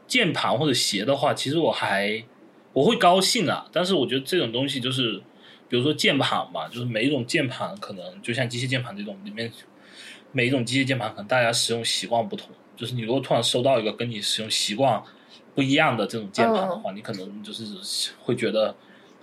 [0.05, 2.23] 键盘或者鞋的话，其实我还
[2.71, 3.65] 我会高兴啊。
[3.71, 5.19] 但是我觉得这种东西就是，
[5.67, 9.51] 比如说键盘吧，就是每一种键盘可能就像机械键盘这种，里面
[10.31, 12.49] 每一种机械键盘可能大家使用习惯不同。
[12.77, 15.01] 就是你如果突然收到一个跟你使用习惯
[15.55, 17.65] 不一样的这种键盘的话，你可能就是
[18.21, 18.75] 会觉得。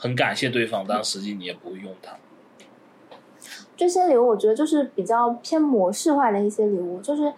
[0.02, 2.10] 很感谢对方，但实际你也不会用它。
[3.76, 7.32] 这些礼物我觉得就是比较偏模式化的一些礼物，就是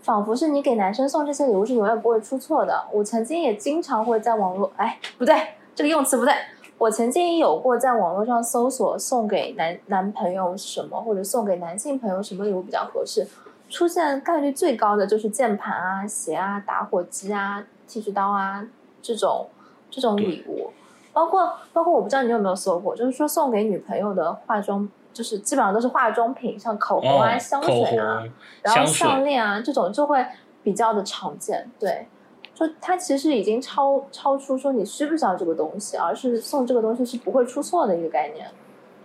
[0.00, 2.84] 仿佛是你给男生送这些礼物是永远不会出错的。
[2.92, 5.34] 我曾经也经常会在网络，哎，不对，
[5.74, 6.32] 这个用词不对。
[6.78, 13.26] 我曾经也有过在网络上搜索送给男男朋友什么，或者送给男性朋友什么礼物比较合适，
[13.68, 18.64] 出现概率最高的就是键盘啊、鞋啊、打火机啊、剃须刀啊
[19.02, 19.48] 这种
[19.90, 20.70] 这种礼物。
[21.14, 28.22] 包括包括，我不知道你有没有搜过，就是说送给女朋友的化妆，就是基本上都是化妆品，像口红啊、香水啊，
[28.60, 30.26] 然后项链啊这种就会
[30.62, 31.70] 比较的常见。
[31.78, 32.06] 对，
[32.52, 38.46] 就它其实已经超超出说你需不需要这个东西，而是送这个东西是不会出错的一个概念。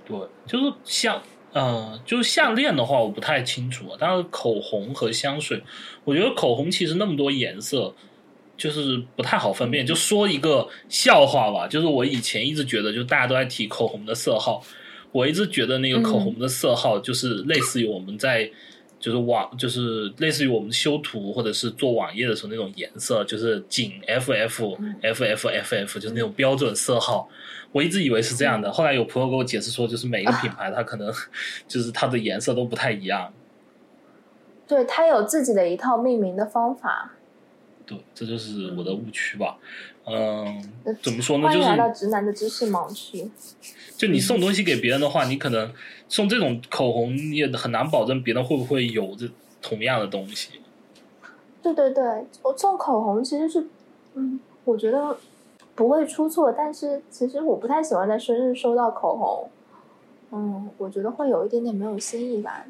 [0.05, 0.17] 对，
[0.47, 1.21] 就是像
[1.53, 5.63] 嗯，就是项链的话，我不太清楚，但是口红和香水，
[6.03, 7.93] 我觉得口红其实那么多颜色。
[8.59, 9.87] 就是不太好分辨。
[9.87, 14.61] 就说一个笑话吧，就是我以前一直觉得，就大家都在提口红的色号，
[15.11, 18.51] 我一直觉得那个口红的色号就是类似于我们在
[18.99, 27.29] 就是网，就是类似于我们修图或者是做网页的时候那种颜色，就是仅 F F F F F F，就是那种标准色号。
[27.71, 31.09] 我一直以为是这样的，后来有朋友给我解释说，就是每个品牌它可能
[31.67, 33.31] 就是它的颜色都不太一样。
[34.67, 37.11] 对，它有自己的一套命名的方法。
[37.89, 39.57] 对，这就是我的误区吧。
[40.05, 40.63] 嗯，
[41.01, 41.51] 怎么说呢？
[41.51, 43.29] 就是来到直男的知识盲区。
[43.97, 45.73] 就你送东西给别人的话，你可能
[46.07, 49.27] 送这种口红，你也很难保证别人会不会有这
[49.61, 50.61] 同样的东西。
[51.63, 52.03] 对对对，
[52.43, 53.67] 我送口红其实是，
[54.13, 55.17] 嗯，我觉得。
[55.75, 59.49] 不会出错，但是其实我不太喜欢在生日收到口红，
[60.29, 62.65] 嗯，我觉得会有一点点没有新意吧。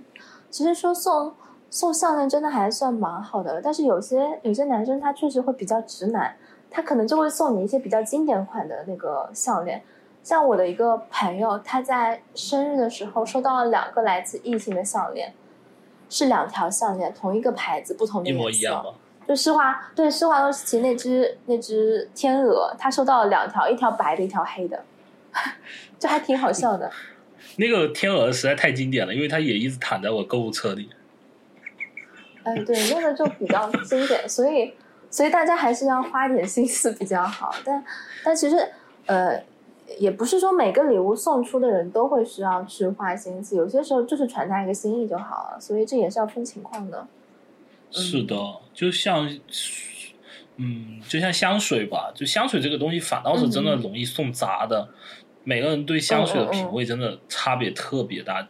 [0.52, 1.34] 其实说送
[1.70, 6.36] 送项链真的还算蛮好的，但是有些有些男生他确实会比较直男，
[6.70, 9.82] 他可能就会送你一些比较经典款的那个项链。
[10.24, 15.34] 像我的一个朋友，他在生日的时候收到了两个来自异性的项链，
[16.10, 18.94] 是两条项链，同一个牌子，不同的颜色。
[19.28, 24.84] 就施华对施华洛世奇那只那只天鹅，他收到了两条，一条白的，一条黑的，
[26.00, 26.92] 这还挺好笑的。
[27.58, 30.90] 那个天鹅实在太经典了，因为它也一直躺在我购物车里。
[32.56, 34.74] 哎，对，那个就比较经典，所以
[35.10, 37.54] 所以大家还是要花点心思比较好。
[37.64, 37.84] 但
[38.24, 38.58] 但其实
[39.06, 39.44] 呃，
[39.98, 45.60] 也不是说每个礼物送出的人都会需要去花心思，有些时候就是传达一个心意就好了。
[45.60, 47.08] 所以这也是要分情况的。
[47.92, 48.36] 是的，
[48.74, 49.28] 就像，
[50.58, 54.90] 嗯，就像香水吧，就香水这个东西反倒是真的容易送砸的。
[55.44, 58.48] 每个人对香水的品味真的差别特别大。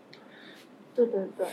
[0.94, 1.48] 对对对。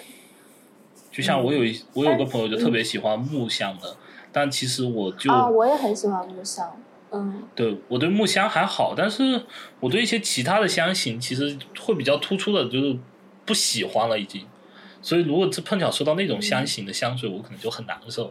[1.17, 3.97] 就像我有一我有个朋友就特别喜欢木香的，
[4.31, 6.77] 但其实我就啊，我也很喜欢木香。
[7.11, 7.45] 嗯。
[7.55, 9.41] 对我对木香还好，但是
[9.81, 12.99] 我对一些其他的香型其实会比较突出的，就是
[13.47, 14.47] 不喜欢了已经。
[15.01, 18.31] 所以，如果这碰巧收到那种香型的香水，我可能就很难受。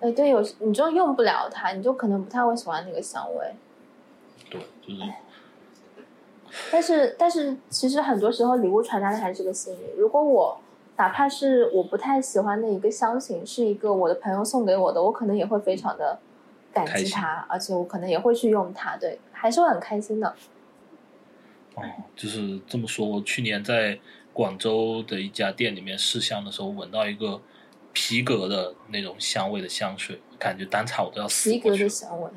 [0.00, 3.54] 哎，对，有你就用不了它，你就可能不太会喜欢那个香味。
[4.50, 5.00] 对，就是。
[6.70, 9.78] 但是，但是，其实很多时候礼物传达的还是个心意。
[9.96, 10.60] 如果我
[11.02, 16.20] 哪怕是我不太喜欢的一个香型，是一个我的朋友送给我的，我可能也会非常的
[16.72, 18.96] 感激他，而且我可能也会去用它。
[18.96, 20.32] 对，还是会很开心的。
[21.74, 21.82] 哦，
[22.14, 23.04] 就是这么说。
[23.06, 23.98] 我去年在。
[24.34, 27.38] 广州的一家店里面试香的时候，闻到一个
[27.92, 32.30] 皮革的那种香味的香水，感觉当场我都要死皮革的香味，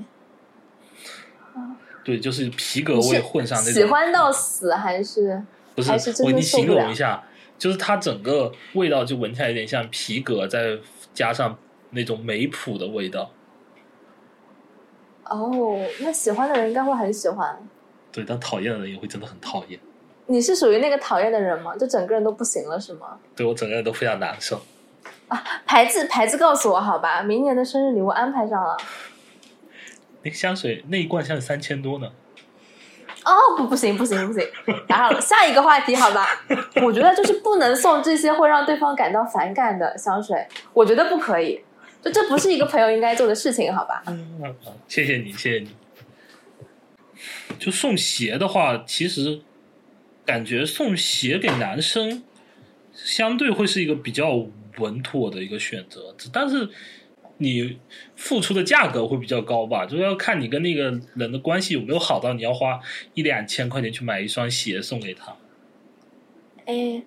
[2.04, 3.74] 对，就是皮革味混上那种。
[3.74, 5.42] 喜欢到死还是？
[5.74, 5.90] 不是，
[6.22, 7.24] 我给你形容一下，
[7.58, 10.78] 就是它整个味道就闻起来有点像皮革，再
[11.14, 11.58] 加上
[11.92, 13.32] 那种梅普的味道。
[15.26, 17.58] 哦，那喜欢的人应该会很喜欢。
[18.12, 19.80] 对，但讨厌的人也会真的很讨厌。
[20.28, 21.76] 你是属于那个讨厌的人吗？
[21.76, 23.18] 就整个人都不行了是吗？
[23.36, 24.62] 对我整个人都非常难受。
[25.28, 28.78] 啊，牌子牌子告诉我好吧，明年的生日礼物安排上了。
[30.22, 32.12] 那个香水那一罐香水三千多呢。
[33.26, 34.48] 哦不不行不行不行，
[34.88, 36.28] 打扰了，下一个话题好吧？
[36.84, 41.60] 我觉得就是不能送这些会让对方感到反感的香水，我觉得不可以，
[42.02, 44.04] 就这不是一个朋友应该做的事情好吧？
[44.08, 44.56] 嗯，
[44.88, 45.76] 谢谢你谢谢你。
[47.58, 49.42] 就送鞋的话，其实。
[50.28, 52.24] 感觉送鞋给男生，
[52.96, 54.44] 相对会是一个比较
[54.80, 56.68] 稳妥的一个选择，但是
[57.38, 57.80] 你
[58.16, 59.86] 付出的价格会比较高吧？
[59.86, 60.84] 就要看你跟那个
[61.16, 62.80] 人的关系有没有好到你要花
[63.14, 65.36] 一两千块钱去买一双鞋送给他。
[66.66, 67.04] 哎，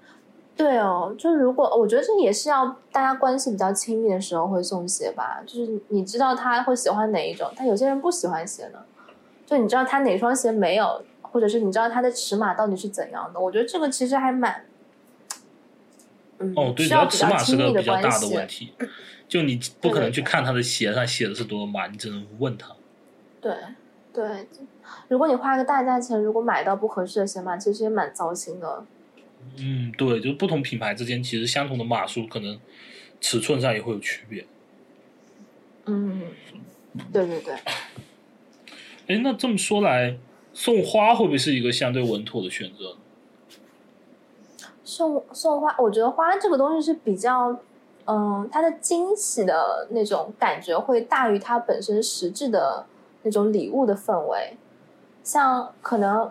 [0.57, 8.79] 对哦，就如果我觉得这也是要大家关系比较亲密的时候会送鞋吧，就是你知道他会喜欢哪一种，但有些人不喜欢鞋呢，
[9.47, 11.03] 就你知道他哪双鞋没有。
[11.31, 13.39] 或者是你知道他的尺码到底是怎样的？
[13.39, 14.65] 我觉得这个其实还蛮，
[16.39, 18.73] 嗯，哦，对，主要尺码是个比较大的问题。
[19.29, 22.75] 就你不可能去看他的鞋上写的是多少码，你只能问他。
[23.41, 23.55] 对
[24.13, 24.47] 对，
[25.09, 28.85] 如果你花个大价钱，如果买到不合适的鞋码，其实也蛮糟心的。
[29.59, 32.59] 嗯，对，就不同品牌之间，其实相同的码数，可能
[33.21, 34.47] 尺寸上也会有区别。
[35.87, 36.23] 嗯，
[37.13, 37.55] 对对对。
[39.09, 40.17] 哎，那这么说来。
[40.55, 42.97] 送花会不会是一个相对稳妥的选择？
[44.89, 47.55] 送送花，我觉得花这个东西是比较，
[48.07, 52.87] 嗯，它的惊喜的那种感觉会大于它本身实质的
[53.23, 54.57] 那种礼物的氛围。
[55.23, 56.31] 像可能，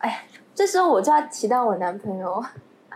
[0.00, 2.44] 哎，这时候我就要提到我男朋友，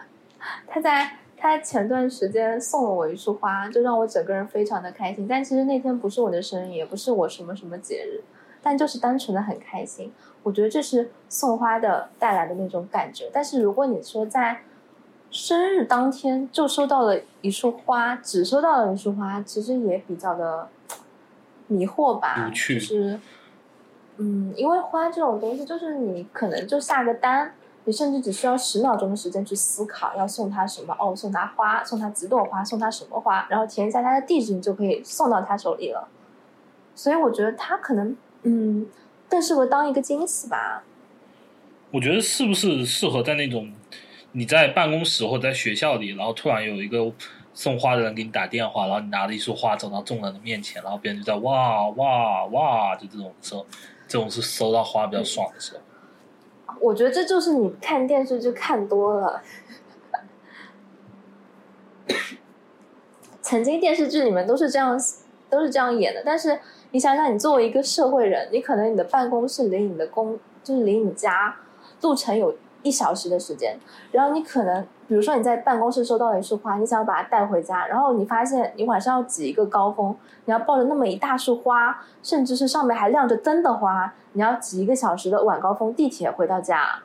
[0.69, 5.27] 他在他前段时间送了我一束花，就让我整个人非常的开心。
[5.27, 8.23] 但其实那天不是我的生日，也不是我什么什么节日，
[8.63, 10.13] 但就是单纯的很开心。
[10.43, 13.31] 我觉得这是送花的带来的那种感觉。
[13.33, 14.61] 但是如果你说在
[15.31, 20.69] 生日当天就收到了一束花，只收到了一束花，其实也比较的
[21.67, 22.51] 迷惑吧。
[22.51, 23.21] 就是，
[24.17, 27.53] 嗯，因为花这种东西，就是你可能就下个单，
[27.85, 30.97] 你甚至只需要十秒钟的时间去思考要送他什么。
[30.99, 36.09] 哦，送他花，送他几朵花，送他什么花，然后填一下他的地址，你就可以送到他手里了。
[36.95, 38.87] 所以我觉得他可能，嗯，
[39.29, 40.83] 更适合当一个惊喜吧。
[41.91, 43.71] 我觉得是不是适合在那种
[44.33, 47.13] 你在办公室或在学校里，然后突然有一个
[47.55, 53.67] 送花的人给你打电话，然后你拿着一束花走到众人的面前，然后别人就在哇哇哇，就这种时候，
[54.07, 55.81] 这种是收到花比较爽的时候。
[56.81, 59.43] 我觉得这就是你看电视剧看多了。
[63.41, 64.97] 曾经电视剧里面都是这样，
[65.49, 66.23] 都是这样演的。
[66.25, 66.61] 但是
[66.91, 71.57] 你想想，你作为一个社会人，你可能你的办公室离你的工，就是离你家
[72.03, 73.79] 路程有一小时的时间，
[74.13, 87.03] 然后你可能，比如说你在办公室收到一束花，你想要把它带回家，然后你发现你晚上要挤一个高峰，你要抱着那么一大束花，甚至是上面还亮着灯的花，你要挤一个小时的晚高峰地铁回到家，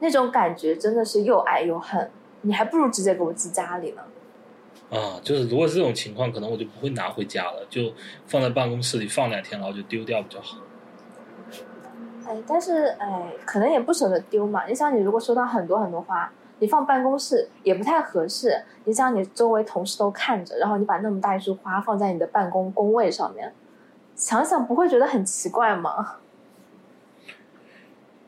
[0.00, 2.10] 那种感觉真的是又爱又恨。
[2.42, 4.02] 你还不如直接给我寄家里呢。
[4.90, 7.92] 啊，就是如果是这种情况，可能我就不会拿回家了，就
[8.26, 10.58] 放在办公室里放两天，然后就丢掉比较好。
[12.28, 14.66] 哎，但是哎，可能也不舍得丢嘛。
[14.66, 18.62] 你想，你如果收到很多很多花，你放办公室也不太合适。
[18.84, 23.52] 你想，你周围同事都看着，然后你把那么大一束花放在你的办公工位上面，
[24.14, 26.16] 想想不会觉得很奇怪吗？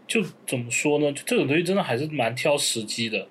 [0.07, 1.13] 就怎么说呢？
[1.13, 3.29] 就这种东西真的还是蛮挑时机的。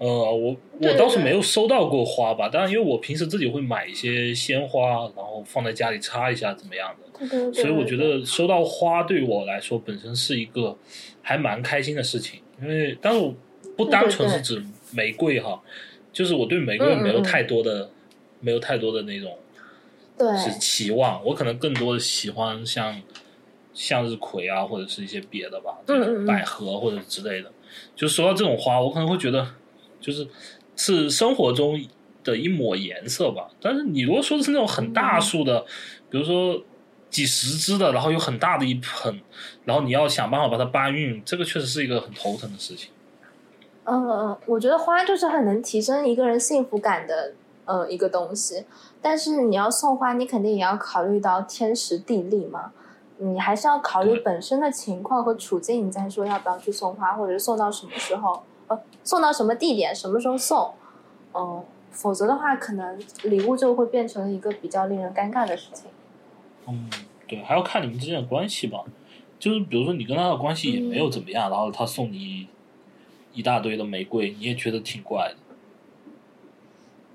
[0.00, 7.52] 呃，我我倒是没有收到过花吧，当然因为我平时自己会买一些鲜花，然后放在家里插一下，怎么样的。
[7.52, 10.74] 所以我觉得收到花对我来说本身是一个
[11.20, 13.34] 还蛮开心的事情，因为但是我
[13.76, 15.62] 不单纯是指玫瑰哈，
[16.10, 17.90] 就是我对玫瑰没有太多的、
[18.40, 19.36] 没有太多的那种
[20.16, 20.34] 对。
[20.38, 23.02] 是期望，我可能更多的喜欢像
[23.74, 26.26] 向日葵啊，或者是一些别的吧，嗯嗯嗯。
[26.26, 27.52] 百合或者之类的。
[27.94, 29.46] 就收到这种花，我可能会觉得
[30.00, 30.26] 就是
[30.76, 31.80] 是生活中
[32.24, 33.48] 的一抹颜色吧。
[33.60, 35.64] 但是你如果说的是那种很大束的，
[36.08, 36.62] 比如说
[37.10, 39.20] 几十支的，然后有很大的一盆，
[39.64, 42.90] 然后你要想办法把它搬运，这个确实是一个很头疼的事情。
[43.84, 47.32] 嗯嗯，我觉得花就是很能提升一个人幸福感的
[47.64, 48.64] 呃一个东西，
[49.02, 52.72] 但是你要送花，你肯定也要考虑到天时地利嘛，
[53.18, 60.72] 你还是要考虑本身的情况和处境，你再说要不要去送花，或者是送到什么时候，呃，送到什么地点，什么时候送，
[61.34, 65.90] 嗯、否则的话，可能礼物就会变成一个比较令人尴尬的事情。
[66.68, 66.88] 嗯，
[67.26, 68.84] 对，还要看你们之间的关系吧。
[69.40, 72.46] 就是比如说你跟他的关系也没有怎么样，然后他送你
[73.32, 75.36] 一大堆的玫瑰，你也觉得挺怪的。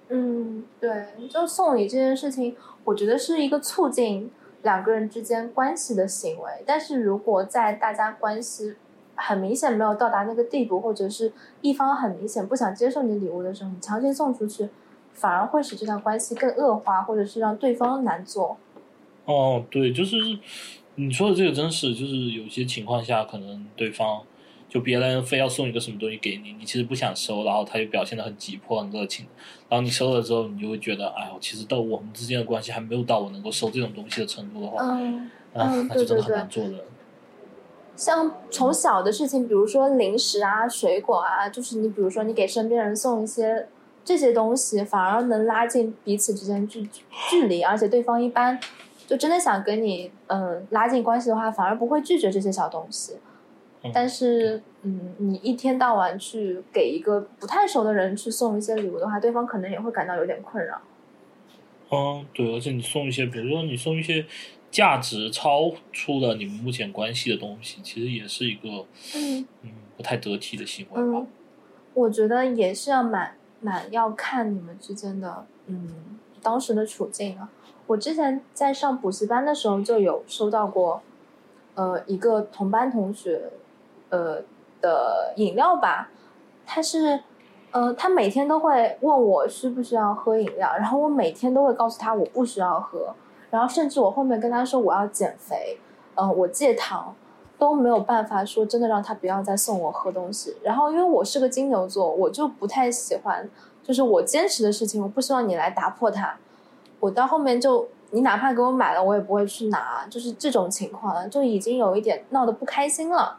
[0.10, 4.30] 嗯，对，就送礼这件事情，我觉得是一个促进
[4.64, 6.52] 两个人之间关系的行为。
[6.66, 8.76] 但是如果在大家关系
[9.16, 14.70] 很明显没有到达那个地步，或者是一方很明显不想接受你礼物的时候，你强行送出去，
[15.14, 18.58] 反而会使这段关系更恶化，或者是让对方难做。
[19.26, 20.18] 哦，对，就是
[20.96, 24.22] 你说的这个真是，就是有些情况下，可能对方
[24.70, 29.26] 就别人非要送一个什么东西给你，你其实不想收，然后他又表现的很急迫、很热情，
[29.70, 36.80] 然后你收了之后，你就会觉得，哎呦，其实到我们之间的关系还没有到我能够收这种东西的程度的话，嗯，啊，嗯那就真的很对对对难做人。
[37.96, 43.68] 像从小的事情，比如说零食啊、水果啊，就是你比如说你给身边人送一些
[44.04, 46.88] 这些东西，反而能拉近彼此之间距
[47.30, 48.60] 距离，而且对方一般
[49.08, 53.14] 就真的想跟你嗯拉近关系的话，反而不会拒绝这些小东西。
[53.84, 60.82] 嗯但是嗯，你一天到晚去给一个不太熟的人去送一些礼物的话，对方可能也会感到有点困扰。
[61.92, 64.26] 嗯，对，而且你送一些，比如说你送一些
[64.76, 68.68] 价值超出了你们目前关系的东西，其实也是一个
[69.16, 71.20] 嗯嗯不太得体的行为吧。
[71.20, 71.28] 嗯，
[71.94, 77.48] 我觉得也是要蛮蛮要看你们之间的嗯当时的处境啊。
[77.88, 81.02] 我之前在上补习班的时候就有收到过，
[81.76, 83.50] 呃，一个同班同学，
[84.10, 84.42] 呃
[84.82, 86.12] 的饮料吧，
[86.66, 87.22] 他是。
[87.72, 93.14] 呃，他每天都会问我需不需要喝饮料，然后我每天都会告诉他我不需要喝，
[93.56, 95.80] 然后甚至我后面跟他说我要减肥，
[96.16, 97.16] 嗯、我戒糖，
[97.58, 100.58] 都没有办法说真的让他不要再送我喝东西。
[100.62, 103.50] 然后因为我是个金牛座，我就不太喜欢
[103.82, 106.36] 就是我坚持的事情，我不希望你来打破它。
[107.00, 113.38] 我到后面就，你哪怕给我买了，我也不会去拿，就是这种情况了，就已经有一点闹得不开心了。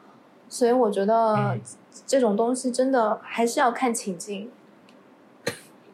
[0.48, 1.60] 所以我觉得嗯
[2.06, 4.50] 这种东西真的还是要看情境。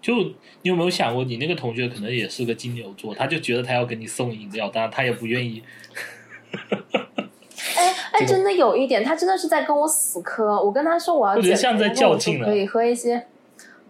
[0.03, 0.34] 就你
[0.64, 5.62] 有没有想过，你那个同学可能也是个金牛座，他就觉得他要给你送饮料，当然他也不愿意。
[7.76, 10.62] 哎哎， 真的有一点，他真的是在跟我死磕。
[10.62, 13.26] 我跟他说我要减肥，我觉得像在较劲了可以喝一些。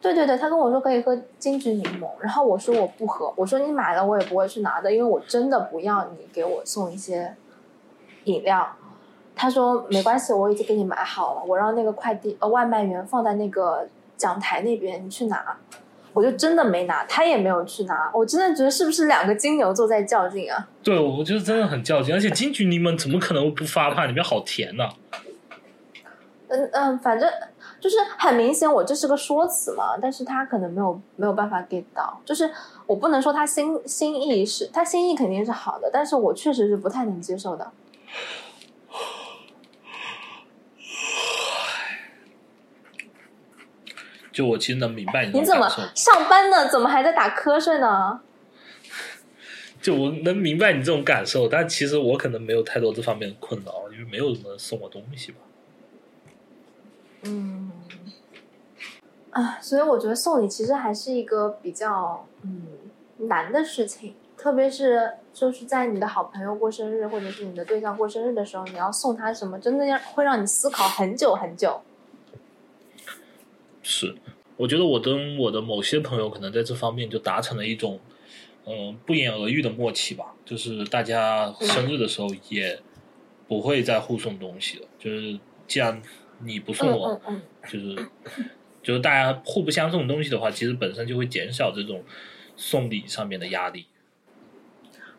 [0.01, 7.35] 对对对，他跟我说可以喝金桔柠檬，然后我说我不喝，我说你买了我也不会去拿的，因为我真的不要你给我送一些
[8.25, 8.77] 饮料。
[9.35, 15.57] 他说没关系，我已经给你买好了，我让那个快递呃外卖员放在那个讲台那边，你去拿。
[16.13, 20.69] 我就真的没拿，他也没有去拿，我真的觉得是不是两个金牛座在较劲啊？
[20.83, 24.07] 对，我觉得真的很较劲，而且金桔柠檬怎么可能不发胖？
[24.07, 24.89] 里面好甜呐、
[26.49, 27.31] 嗯嗯，反正
[27.81, 32.51] 就是很明显，我这是个说辞嘛，但是他可能没有没有办法 get 到，就是
[32.87, 37.71] 我不能说他心心意是，他心意肯定是好的，但是我确实是不太能接受的。
[44.33, 46.68] 就我其实能明白你你怎么上班呢？
[46.68, 48.20] 怎么还在打瞌睡呢？
[49.83, 55.39] 就我能明白你这种感受，但其实我可能没有太多这方面的困扰，因为没有什么送我东西吧。
[57.24, 57.70] 嗯，
[59.30, 62.66] 啊，所以我觉得送礼其实还是一个比较嗯
[63.28, 71.80] 难的事情，特别是就是在你的好朋友过生日，或者是你的对象过生日的时候，你要送他什么，真的要会让你思考很久很久。
[73.83, 74.14] 是，
[74.57, 77.99] 我觉得我跟我的某些朋友可能在这方面就达成了一种，
[78.66, 80.35] 嗯、不言而喻的默契吧。
[80.45, 82.78] 就是大家生日的时候也
[83.49, 84.87] 不会再互送东西了。
[84.99, 86.01] 就是既然
[86.41, 88.09] 你不送嗯我，嗯嗯，就是
[88.83, 92.03] 就是大家互不相送东西的话，其实本身就会减少这种
[92.57, 93.87] 送礼上面的压力。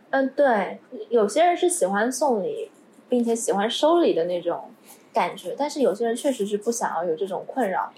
[0.09, 2.69] 嗯，对，有些人是喜欢送礼，
[3.09, 4.71] 并且喜欢收礼的那种
[5.11, 7.91] 感觉，但是有些人确实是不想要有这种困扰，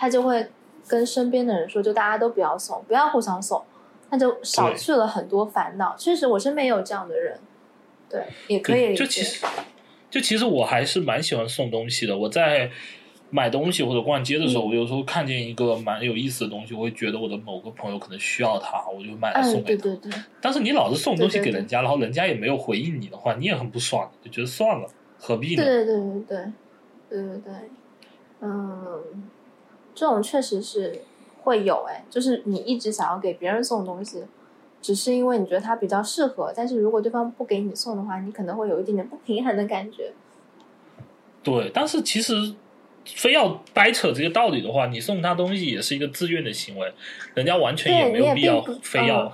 [0.00, 0.48] 他就会
[0.88, 3.62] 跟身边的人说，就大家都不要送，不要互相送，
[4.08, 5.94] 那就少去了很多烦恼。
[5.98, 7.38] 确实，我身边也有这样的人，
[8.08, 9.04] 对，也可以，理解。
[9.04, 9.46] 就其实，
[10.08, 12.16] 就其实我还是蛮喜欢送东西的。
[12.16, 12.70] 我在
[13.28, 19.82] 买东西或者逛街的时候，嗯我有时候看见一个蛮有意思的东西，我会觉得我的某个朋友可能需要它，我就买来送嗯，给他。
[19.82, 24.88] 对对对，但是你老是送东西给人家，然后人家也没有回应你的话，你也很不爽，就觉得算了，
[25.18, 25.62] 何必呢？
[25.62, 26.52] 对对对对对
[27.10, 27.52] 对对对，
[28.40, 29.02] 嗯，
[30.00, 31.02] 这种确实是
[31.42, 34.24] 会有哎，就是你一直想要给别人送东西，
[34.80, 40.12] 只是因为你觉得他比较适合，但是如果对方不给你送的话，你可能会有一点点不平衡的感觉。
[41.42, 42.54] 对，但是其实
[43.04, 46.90] 非要掰扯这个道理的话，你送他东西也是一个自愿的行为，
[47.34, 49.24] 人家完全也没有必要非要。
[49.24, 49.32] 嗯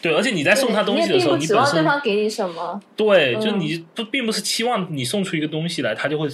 [0.00, 6.28] 对，而且你在送他东西的时候，你不指望对方给你什么，对，嗯就你不并不是期望你送出一个东西来，他就会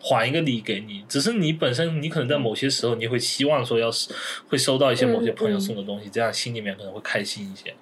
[0.00, 4.14] 还一个礼给你，只是你本身你可能在某些时候你会希望说，要是
[4.48, 7.74] 会收到一些某些朋友送的东西，这样心里面可能会开心一些。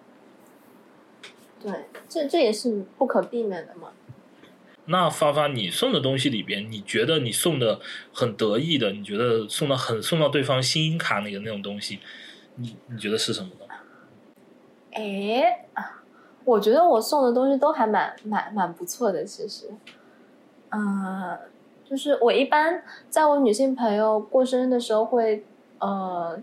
[1.63, 1.73] 对，
[2.09, 3.89] 这这也是不可避免的嘛。
[4.87, 7.81] 那发发，你送的东西里边，你觉得你送的
[8.13, 11.99] 很得意的，你觉得送到很送到对方心卡里的那种东西，
[12.55, 13.75] 你你觉得是什么呢？
[14.93, 16.03] 哎，啊
[16.45, 19.69] 我觉得我送的东西都还蛮蛮蛮不错的，其实，
[20.71, 21.37] 嗯、
[21.89, 25.45] 就是我一般在我女性朋友过生日的时候会，
[25.79, 26.37] 呃，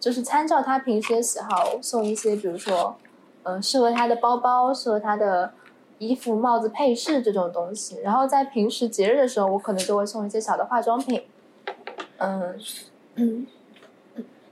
[0.00, 2.96] 就是参照她平时的喜好送一些，比如说，
[3.42, 5.52] 呃，适合她的包包、适合她的
[5.98, 8.00] 衣服、帽子、配饰这种东西。
[8.00, 11.22] 然后在平时节日的时候，我可能就会送一些小的化妆品，
[12.16, 12.58] 嗯
[13.16, 13.46] 嗯，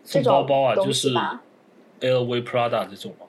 [0.05, 1.09] 这种送包包啊，东就是
[2.01, 3.27] LV、Prada 这种吗？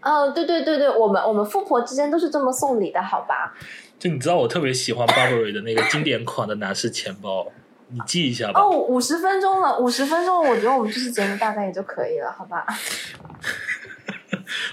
[0.00, 3.52] 哦，对对对对，我们我们富婆之间都是这么送礼的，好吧？
[3.98, 7.50] 就你知道我特别喜欢 Burberry 的那个经典款的男士钱包，
[7.88, 8.60] 你记一下吧。
[8.60, 12.64] 哦，五十分钟了，五十分钟，我觉得我们这期节目大概也就可以了，好吧？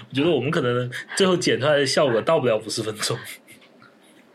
[0.08, 3.18] 我觉得我们可能最后剪出来的效果到不了五十分钟。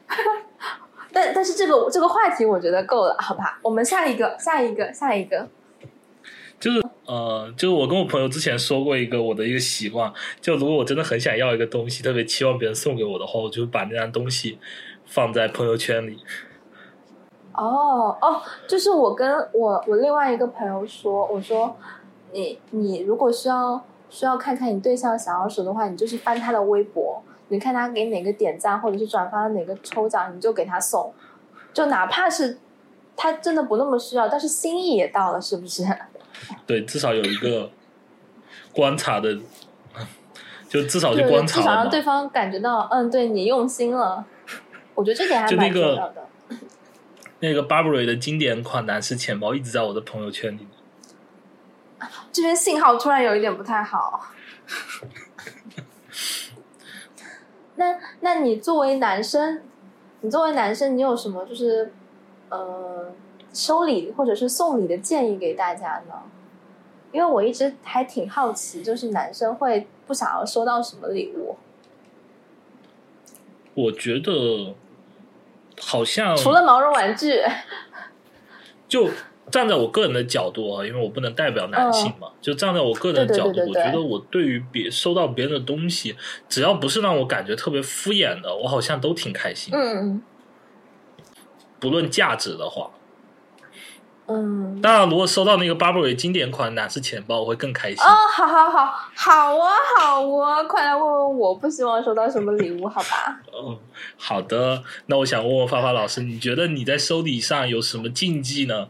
[1.13, 3.59] 但但是这个这个话题我觉得够了，好吧？
[3.61, 5.49] 我们下一个，下一个，下一个。
[6.61, 14.59] 就是呃，就是我跟我朋友之前说过一个我的一个习惯，就如果我真的很想要一个东西，特别期望别人送给我的话，我就会把那样东西
[15.07, 16.19] 放在朋友圈里。
[17.53, 21.75] 哦哦，就是我跟我我另外一个朋友说，我说
[22.31, 31.11] 你你如果需要需要看看你对象想要什么的话，你就是翻他的微博，你看他给哪个点赞或者是转发哪个抽奖，你就给他送，
[31.73, 32.57] 就哪怕是
[33.17, 35.83] 他真的不那么需要，但是心意也到了，是不是？
[36.65, 37.69] 对，至少有一个
[38.71, 39.37] 观察的，
[40.67, 41.59] 就至少去，观察。
[41.59, 44.25] 至少让对方感觉到，嗯，对你用心了。
[44.93, 46.27] 我觉得这点还蛮就那个重要的。
[47.39, 50.67] 那个 Burberry 的经典款男士钱包一直在我的朋友圈里。
[52.31, 54.31] 这边信号突然有一点不太好。
[57.75, 59.61] 那那你作为男生，
[60.21, 61.91] 你作为男生，你有什么就是
[62.49, 63.11] 呃
[63.53, 66.15] 收礼或者是送礼的建议给大家呢？
[67.11, 71.57] 因为我一直还挺好奇，就是男生会不想要收到什么礼物，
[73.73, 74.73] 我觉得
[75.79, 77.41] 好像除了毛绒玩具。
[78.87, 79.09] 就
[79.49, 86.15] 站在我个人的角度啊，因为我不能代表男性嘛，就站在我个人的角度，我觉得我对于别收到别人的东西，
[86.47, 89.73] 只要不是让我感觉特别敷衍的，我好像都挺开心。
[89.75, 90.21] 嗯
[91.79, 92.91] 不论价值的话，
[94.27, 94.81] 嗯。
[94.81, 98.03] 当然，如果收到那个 Burberry 经典款男士钱包，我会更开心。
[98.03, 103.39] 哦，好好好，好啊，好啊，快来问问我，不希望收到什么礼物，好吧？
[103.53, 103.77] 嗯，
[104.17, 104.83] 好的。
[105.07, 108.87] 那我想问问发发老师，你觉得你在收礼上有什么禁忌呢？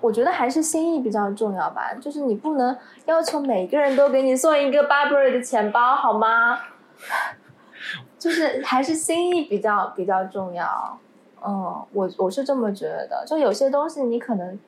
[0.00, 6.58] 我觉得还是心意比较重要吧，就是你不能要求每个人都给你送一个 Burberry 的钱包，好吗？
[8.18, 10.98] 就是还是心意比较比较重要。
[11.46, 13.24] 嗯，我我是这么觉得。
[13.26, 14.58] 就有些东西你可能，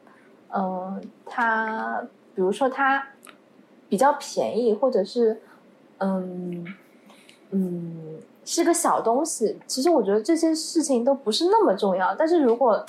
[0.55, 2.03] 嗯、它
[2.35, 3.07] 比如说它
[3.89, 5.41] 比较便宜，或者是
[5.99, 6.66] 嗯
[7.51, 12.14] 嗯是个小东西，其实我觉得这些事情都不是那么重要。
[12.14, 12.85] 但是如果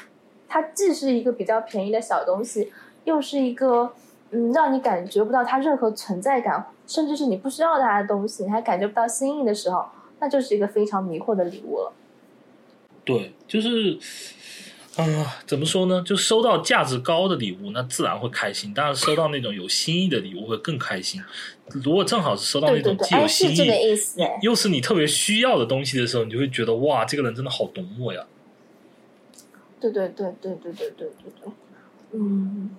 [0.48, 2.72] 它既是一个比较便宜的小东西，
[3.04, 3.92] 又是一个
[4.32, 9.86] 嗯让你感觉不到它任何存在感，甚至是你不需要它的东西，你还感觉不到心意的时候，
[10.20, 11.92] 那就是一个非常迷惑的礼物了。
[13.06, 13.97] 对，就是，
[14.95, 16.01] 啊、怎么说呢？
[16.06, 21.22] 就收到价值高的礼物，那自然会开心；当然，收到那种有心意的礼物会更开心。
[21.68, 24.38] 如果正好是收到那种既有哎，心意，是这个意思哎。
[24.41, 28.24] 又是你特别需要的东西的时候，你就会觉得哇，这个人真的好懂我呀。
[29.80, 31.51] 对对对对对对对对对，
[32.14, 32.70] 嗯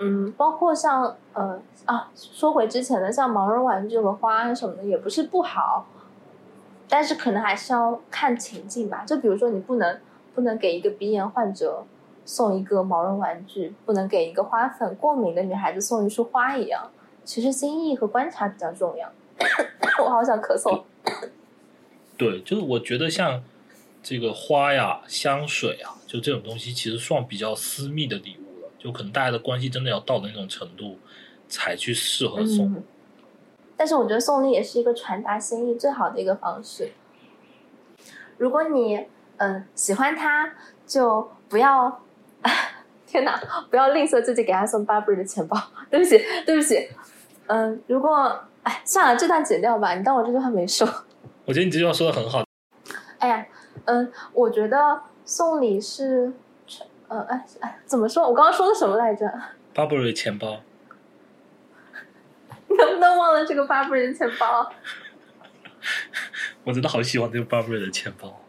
[0.00, 5.86] 嗯，包括像呃啊，说回之前的，像毛绒玩具和花什么的，也不是不好，
[6.88, 9.04] 但是可能还是要看情境吧。
[9.06, 9.98] 就比如说，你不能
[10.34, 11.84] 不能给一个鼻炎患者
[12.24, 16.90] 送一个毛绒玩具，不能给一个花粉过敏的女孩子送一束花一样。
[17.24, 19.10] 其实心意和观察比较重要。
[20.04, 20.82] 我好想咳嗽。
[22.16, 23.42] 对，就是我觉得像
[24.02, 28.68] 这个花呀、香水啊，就这种东西，其实算比较私密的礼物了。
[28.78, 30.98] 就可能大家的关系真的要到那种程度，
[31.48, 32.66] 才去适合送。
[32.74, 32.82] 嗯，
[33.76, 36.92] 但是我觉得送礼也是一个传达心意最好的一个方式。
[38.38, 38.96] 如果你
[39.36, 40.52] 嗯、呃喜欢他，
[40.86, 42.00] 就不要，
[43.06, 45.56] 天哪，不要吝啬自己给他送 Burberry 的钱包。
[45.90, 46.88] 对不起，对不起。
[47.46, 50.88] 嗯，如果哎算了，这段剪掉吧，你当我这句话没说。
[51.44, 52.42] 我觉得你这句话说的很好。
[53.18, 53.46] 哎呀，
[53.84, 56.32] 嗯，我觉得送礼是，
[57.08, 58.28] 呃，哎哎，怎么说？
[58.28, 59.30] 我刚刚说的什么来着
[59.74, 60.60] ？Burberry 钱包，
[62.78, 64.70] 能不能忘了这个 Burberry 的钱包？
[66.64, 68.40] 我真的好喜欢这个 Burberry 的钱包。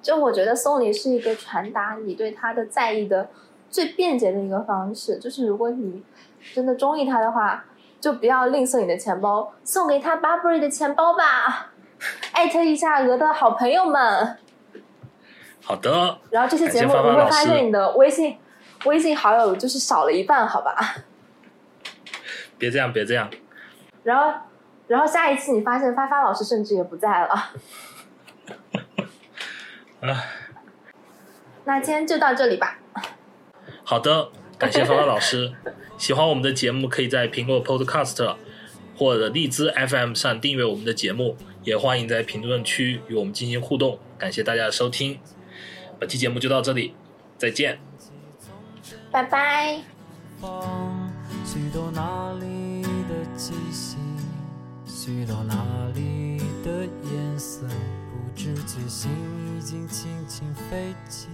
[0.00, 3.30] 就我觉得送礼是一个传达你对他的在意的
[3.70, 5.18] 最便捷的一个方式。
[5.18, 6.02] 就是如果你
[6.52, 7.64] 真的中意他的话，
[8.00, 11.72] 就不要吝啬你的钱包，送给他 Burberry 的钱包吧，
[12.32, 14.36] 艾特一下鹅的好朋友们。
[15.62, 18.36] 好的，然后这期节目你会发现你的微信
[18.84, 20.76] 微信好友就是少了一半，好吧？
[22.64, 23.30] 别这样，别这样。
[24.04, 24.32] 然后
[24.86, 27.52] 然后下一次你发现发发老师甚至也不在了。
[30.00, 30.24] 啊，
[31.64, 32.78] 那今天就到这里吧。
[33.84, 35.52] 好的，感谢发发老师。
[35.98, 38.36] 喜欢我们的节目，可以在苹果 Podcast
[38.96, 43.98] 或者荔枝 FM 上订阅我们的节目，也欢迎在评论区与我们进行互动。
[44.18, 45.20] 感谢大家的收听，
[45.98, 46.94] 本期节目就到这里，
[47.36, 47.78] 再见。
[49.10, 49.80] 拜拜。
[51.54, 53.96] 许多那里的气息
[54.84, 55.54] 许多那
[55.94, 57.60] 里的颜色
[58.10, 59.08] 不知觉心
[59.56, 61.28] 已经轻轻飞起。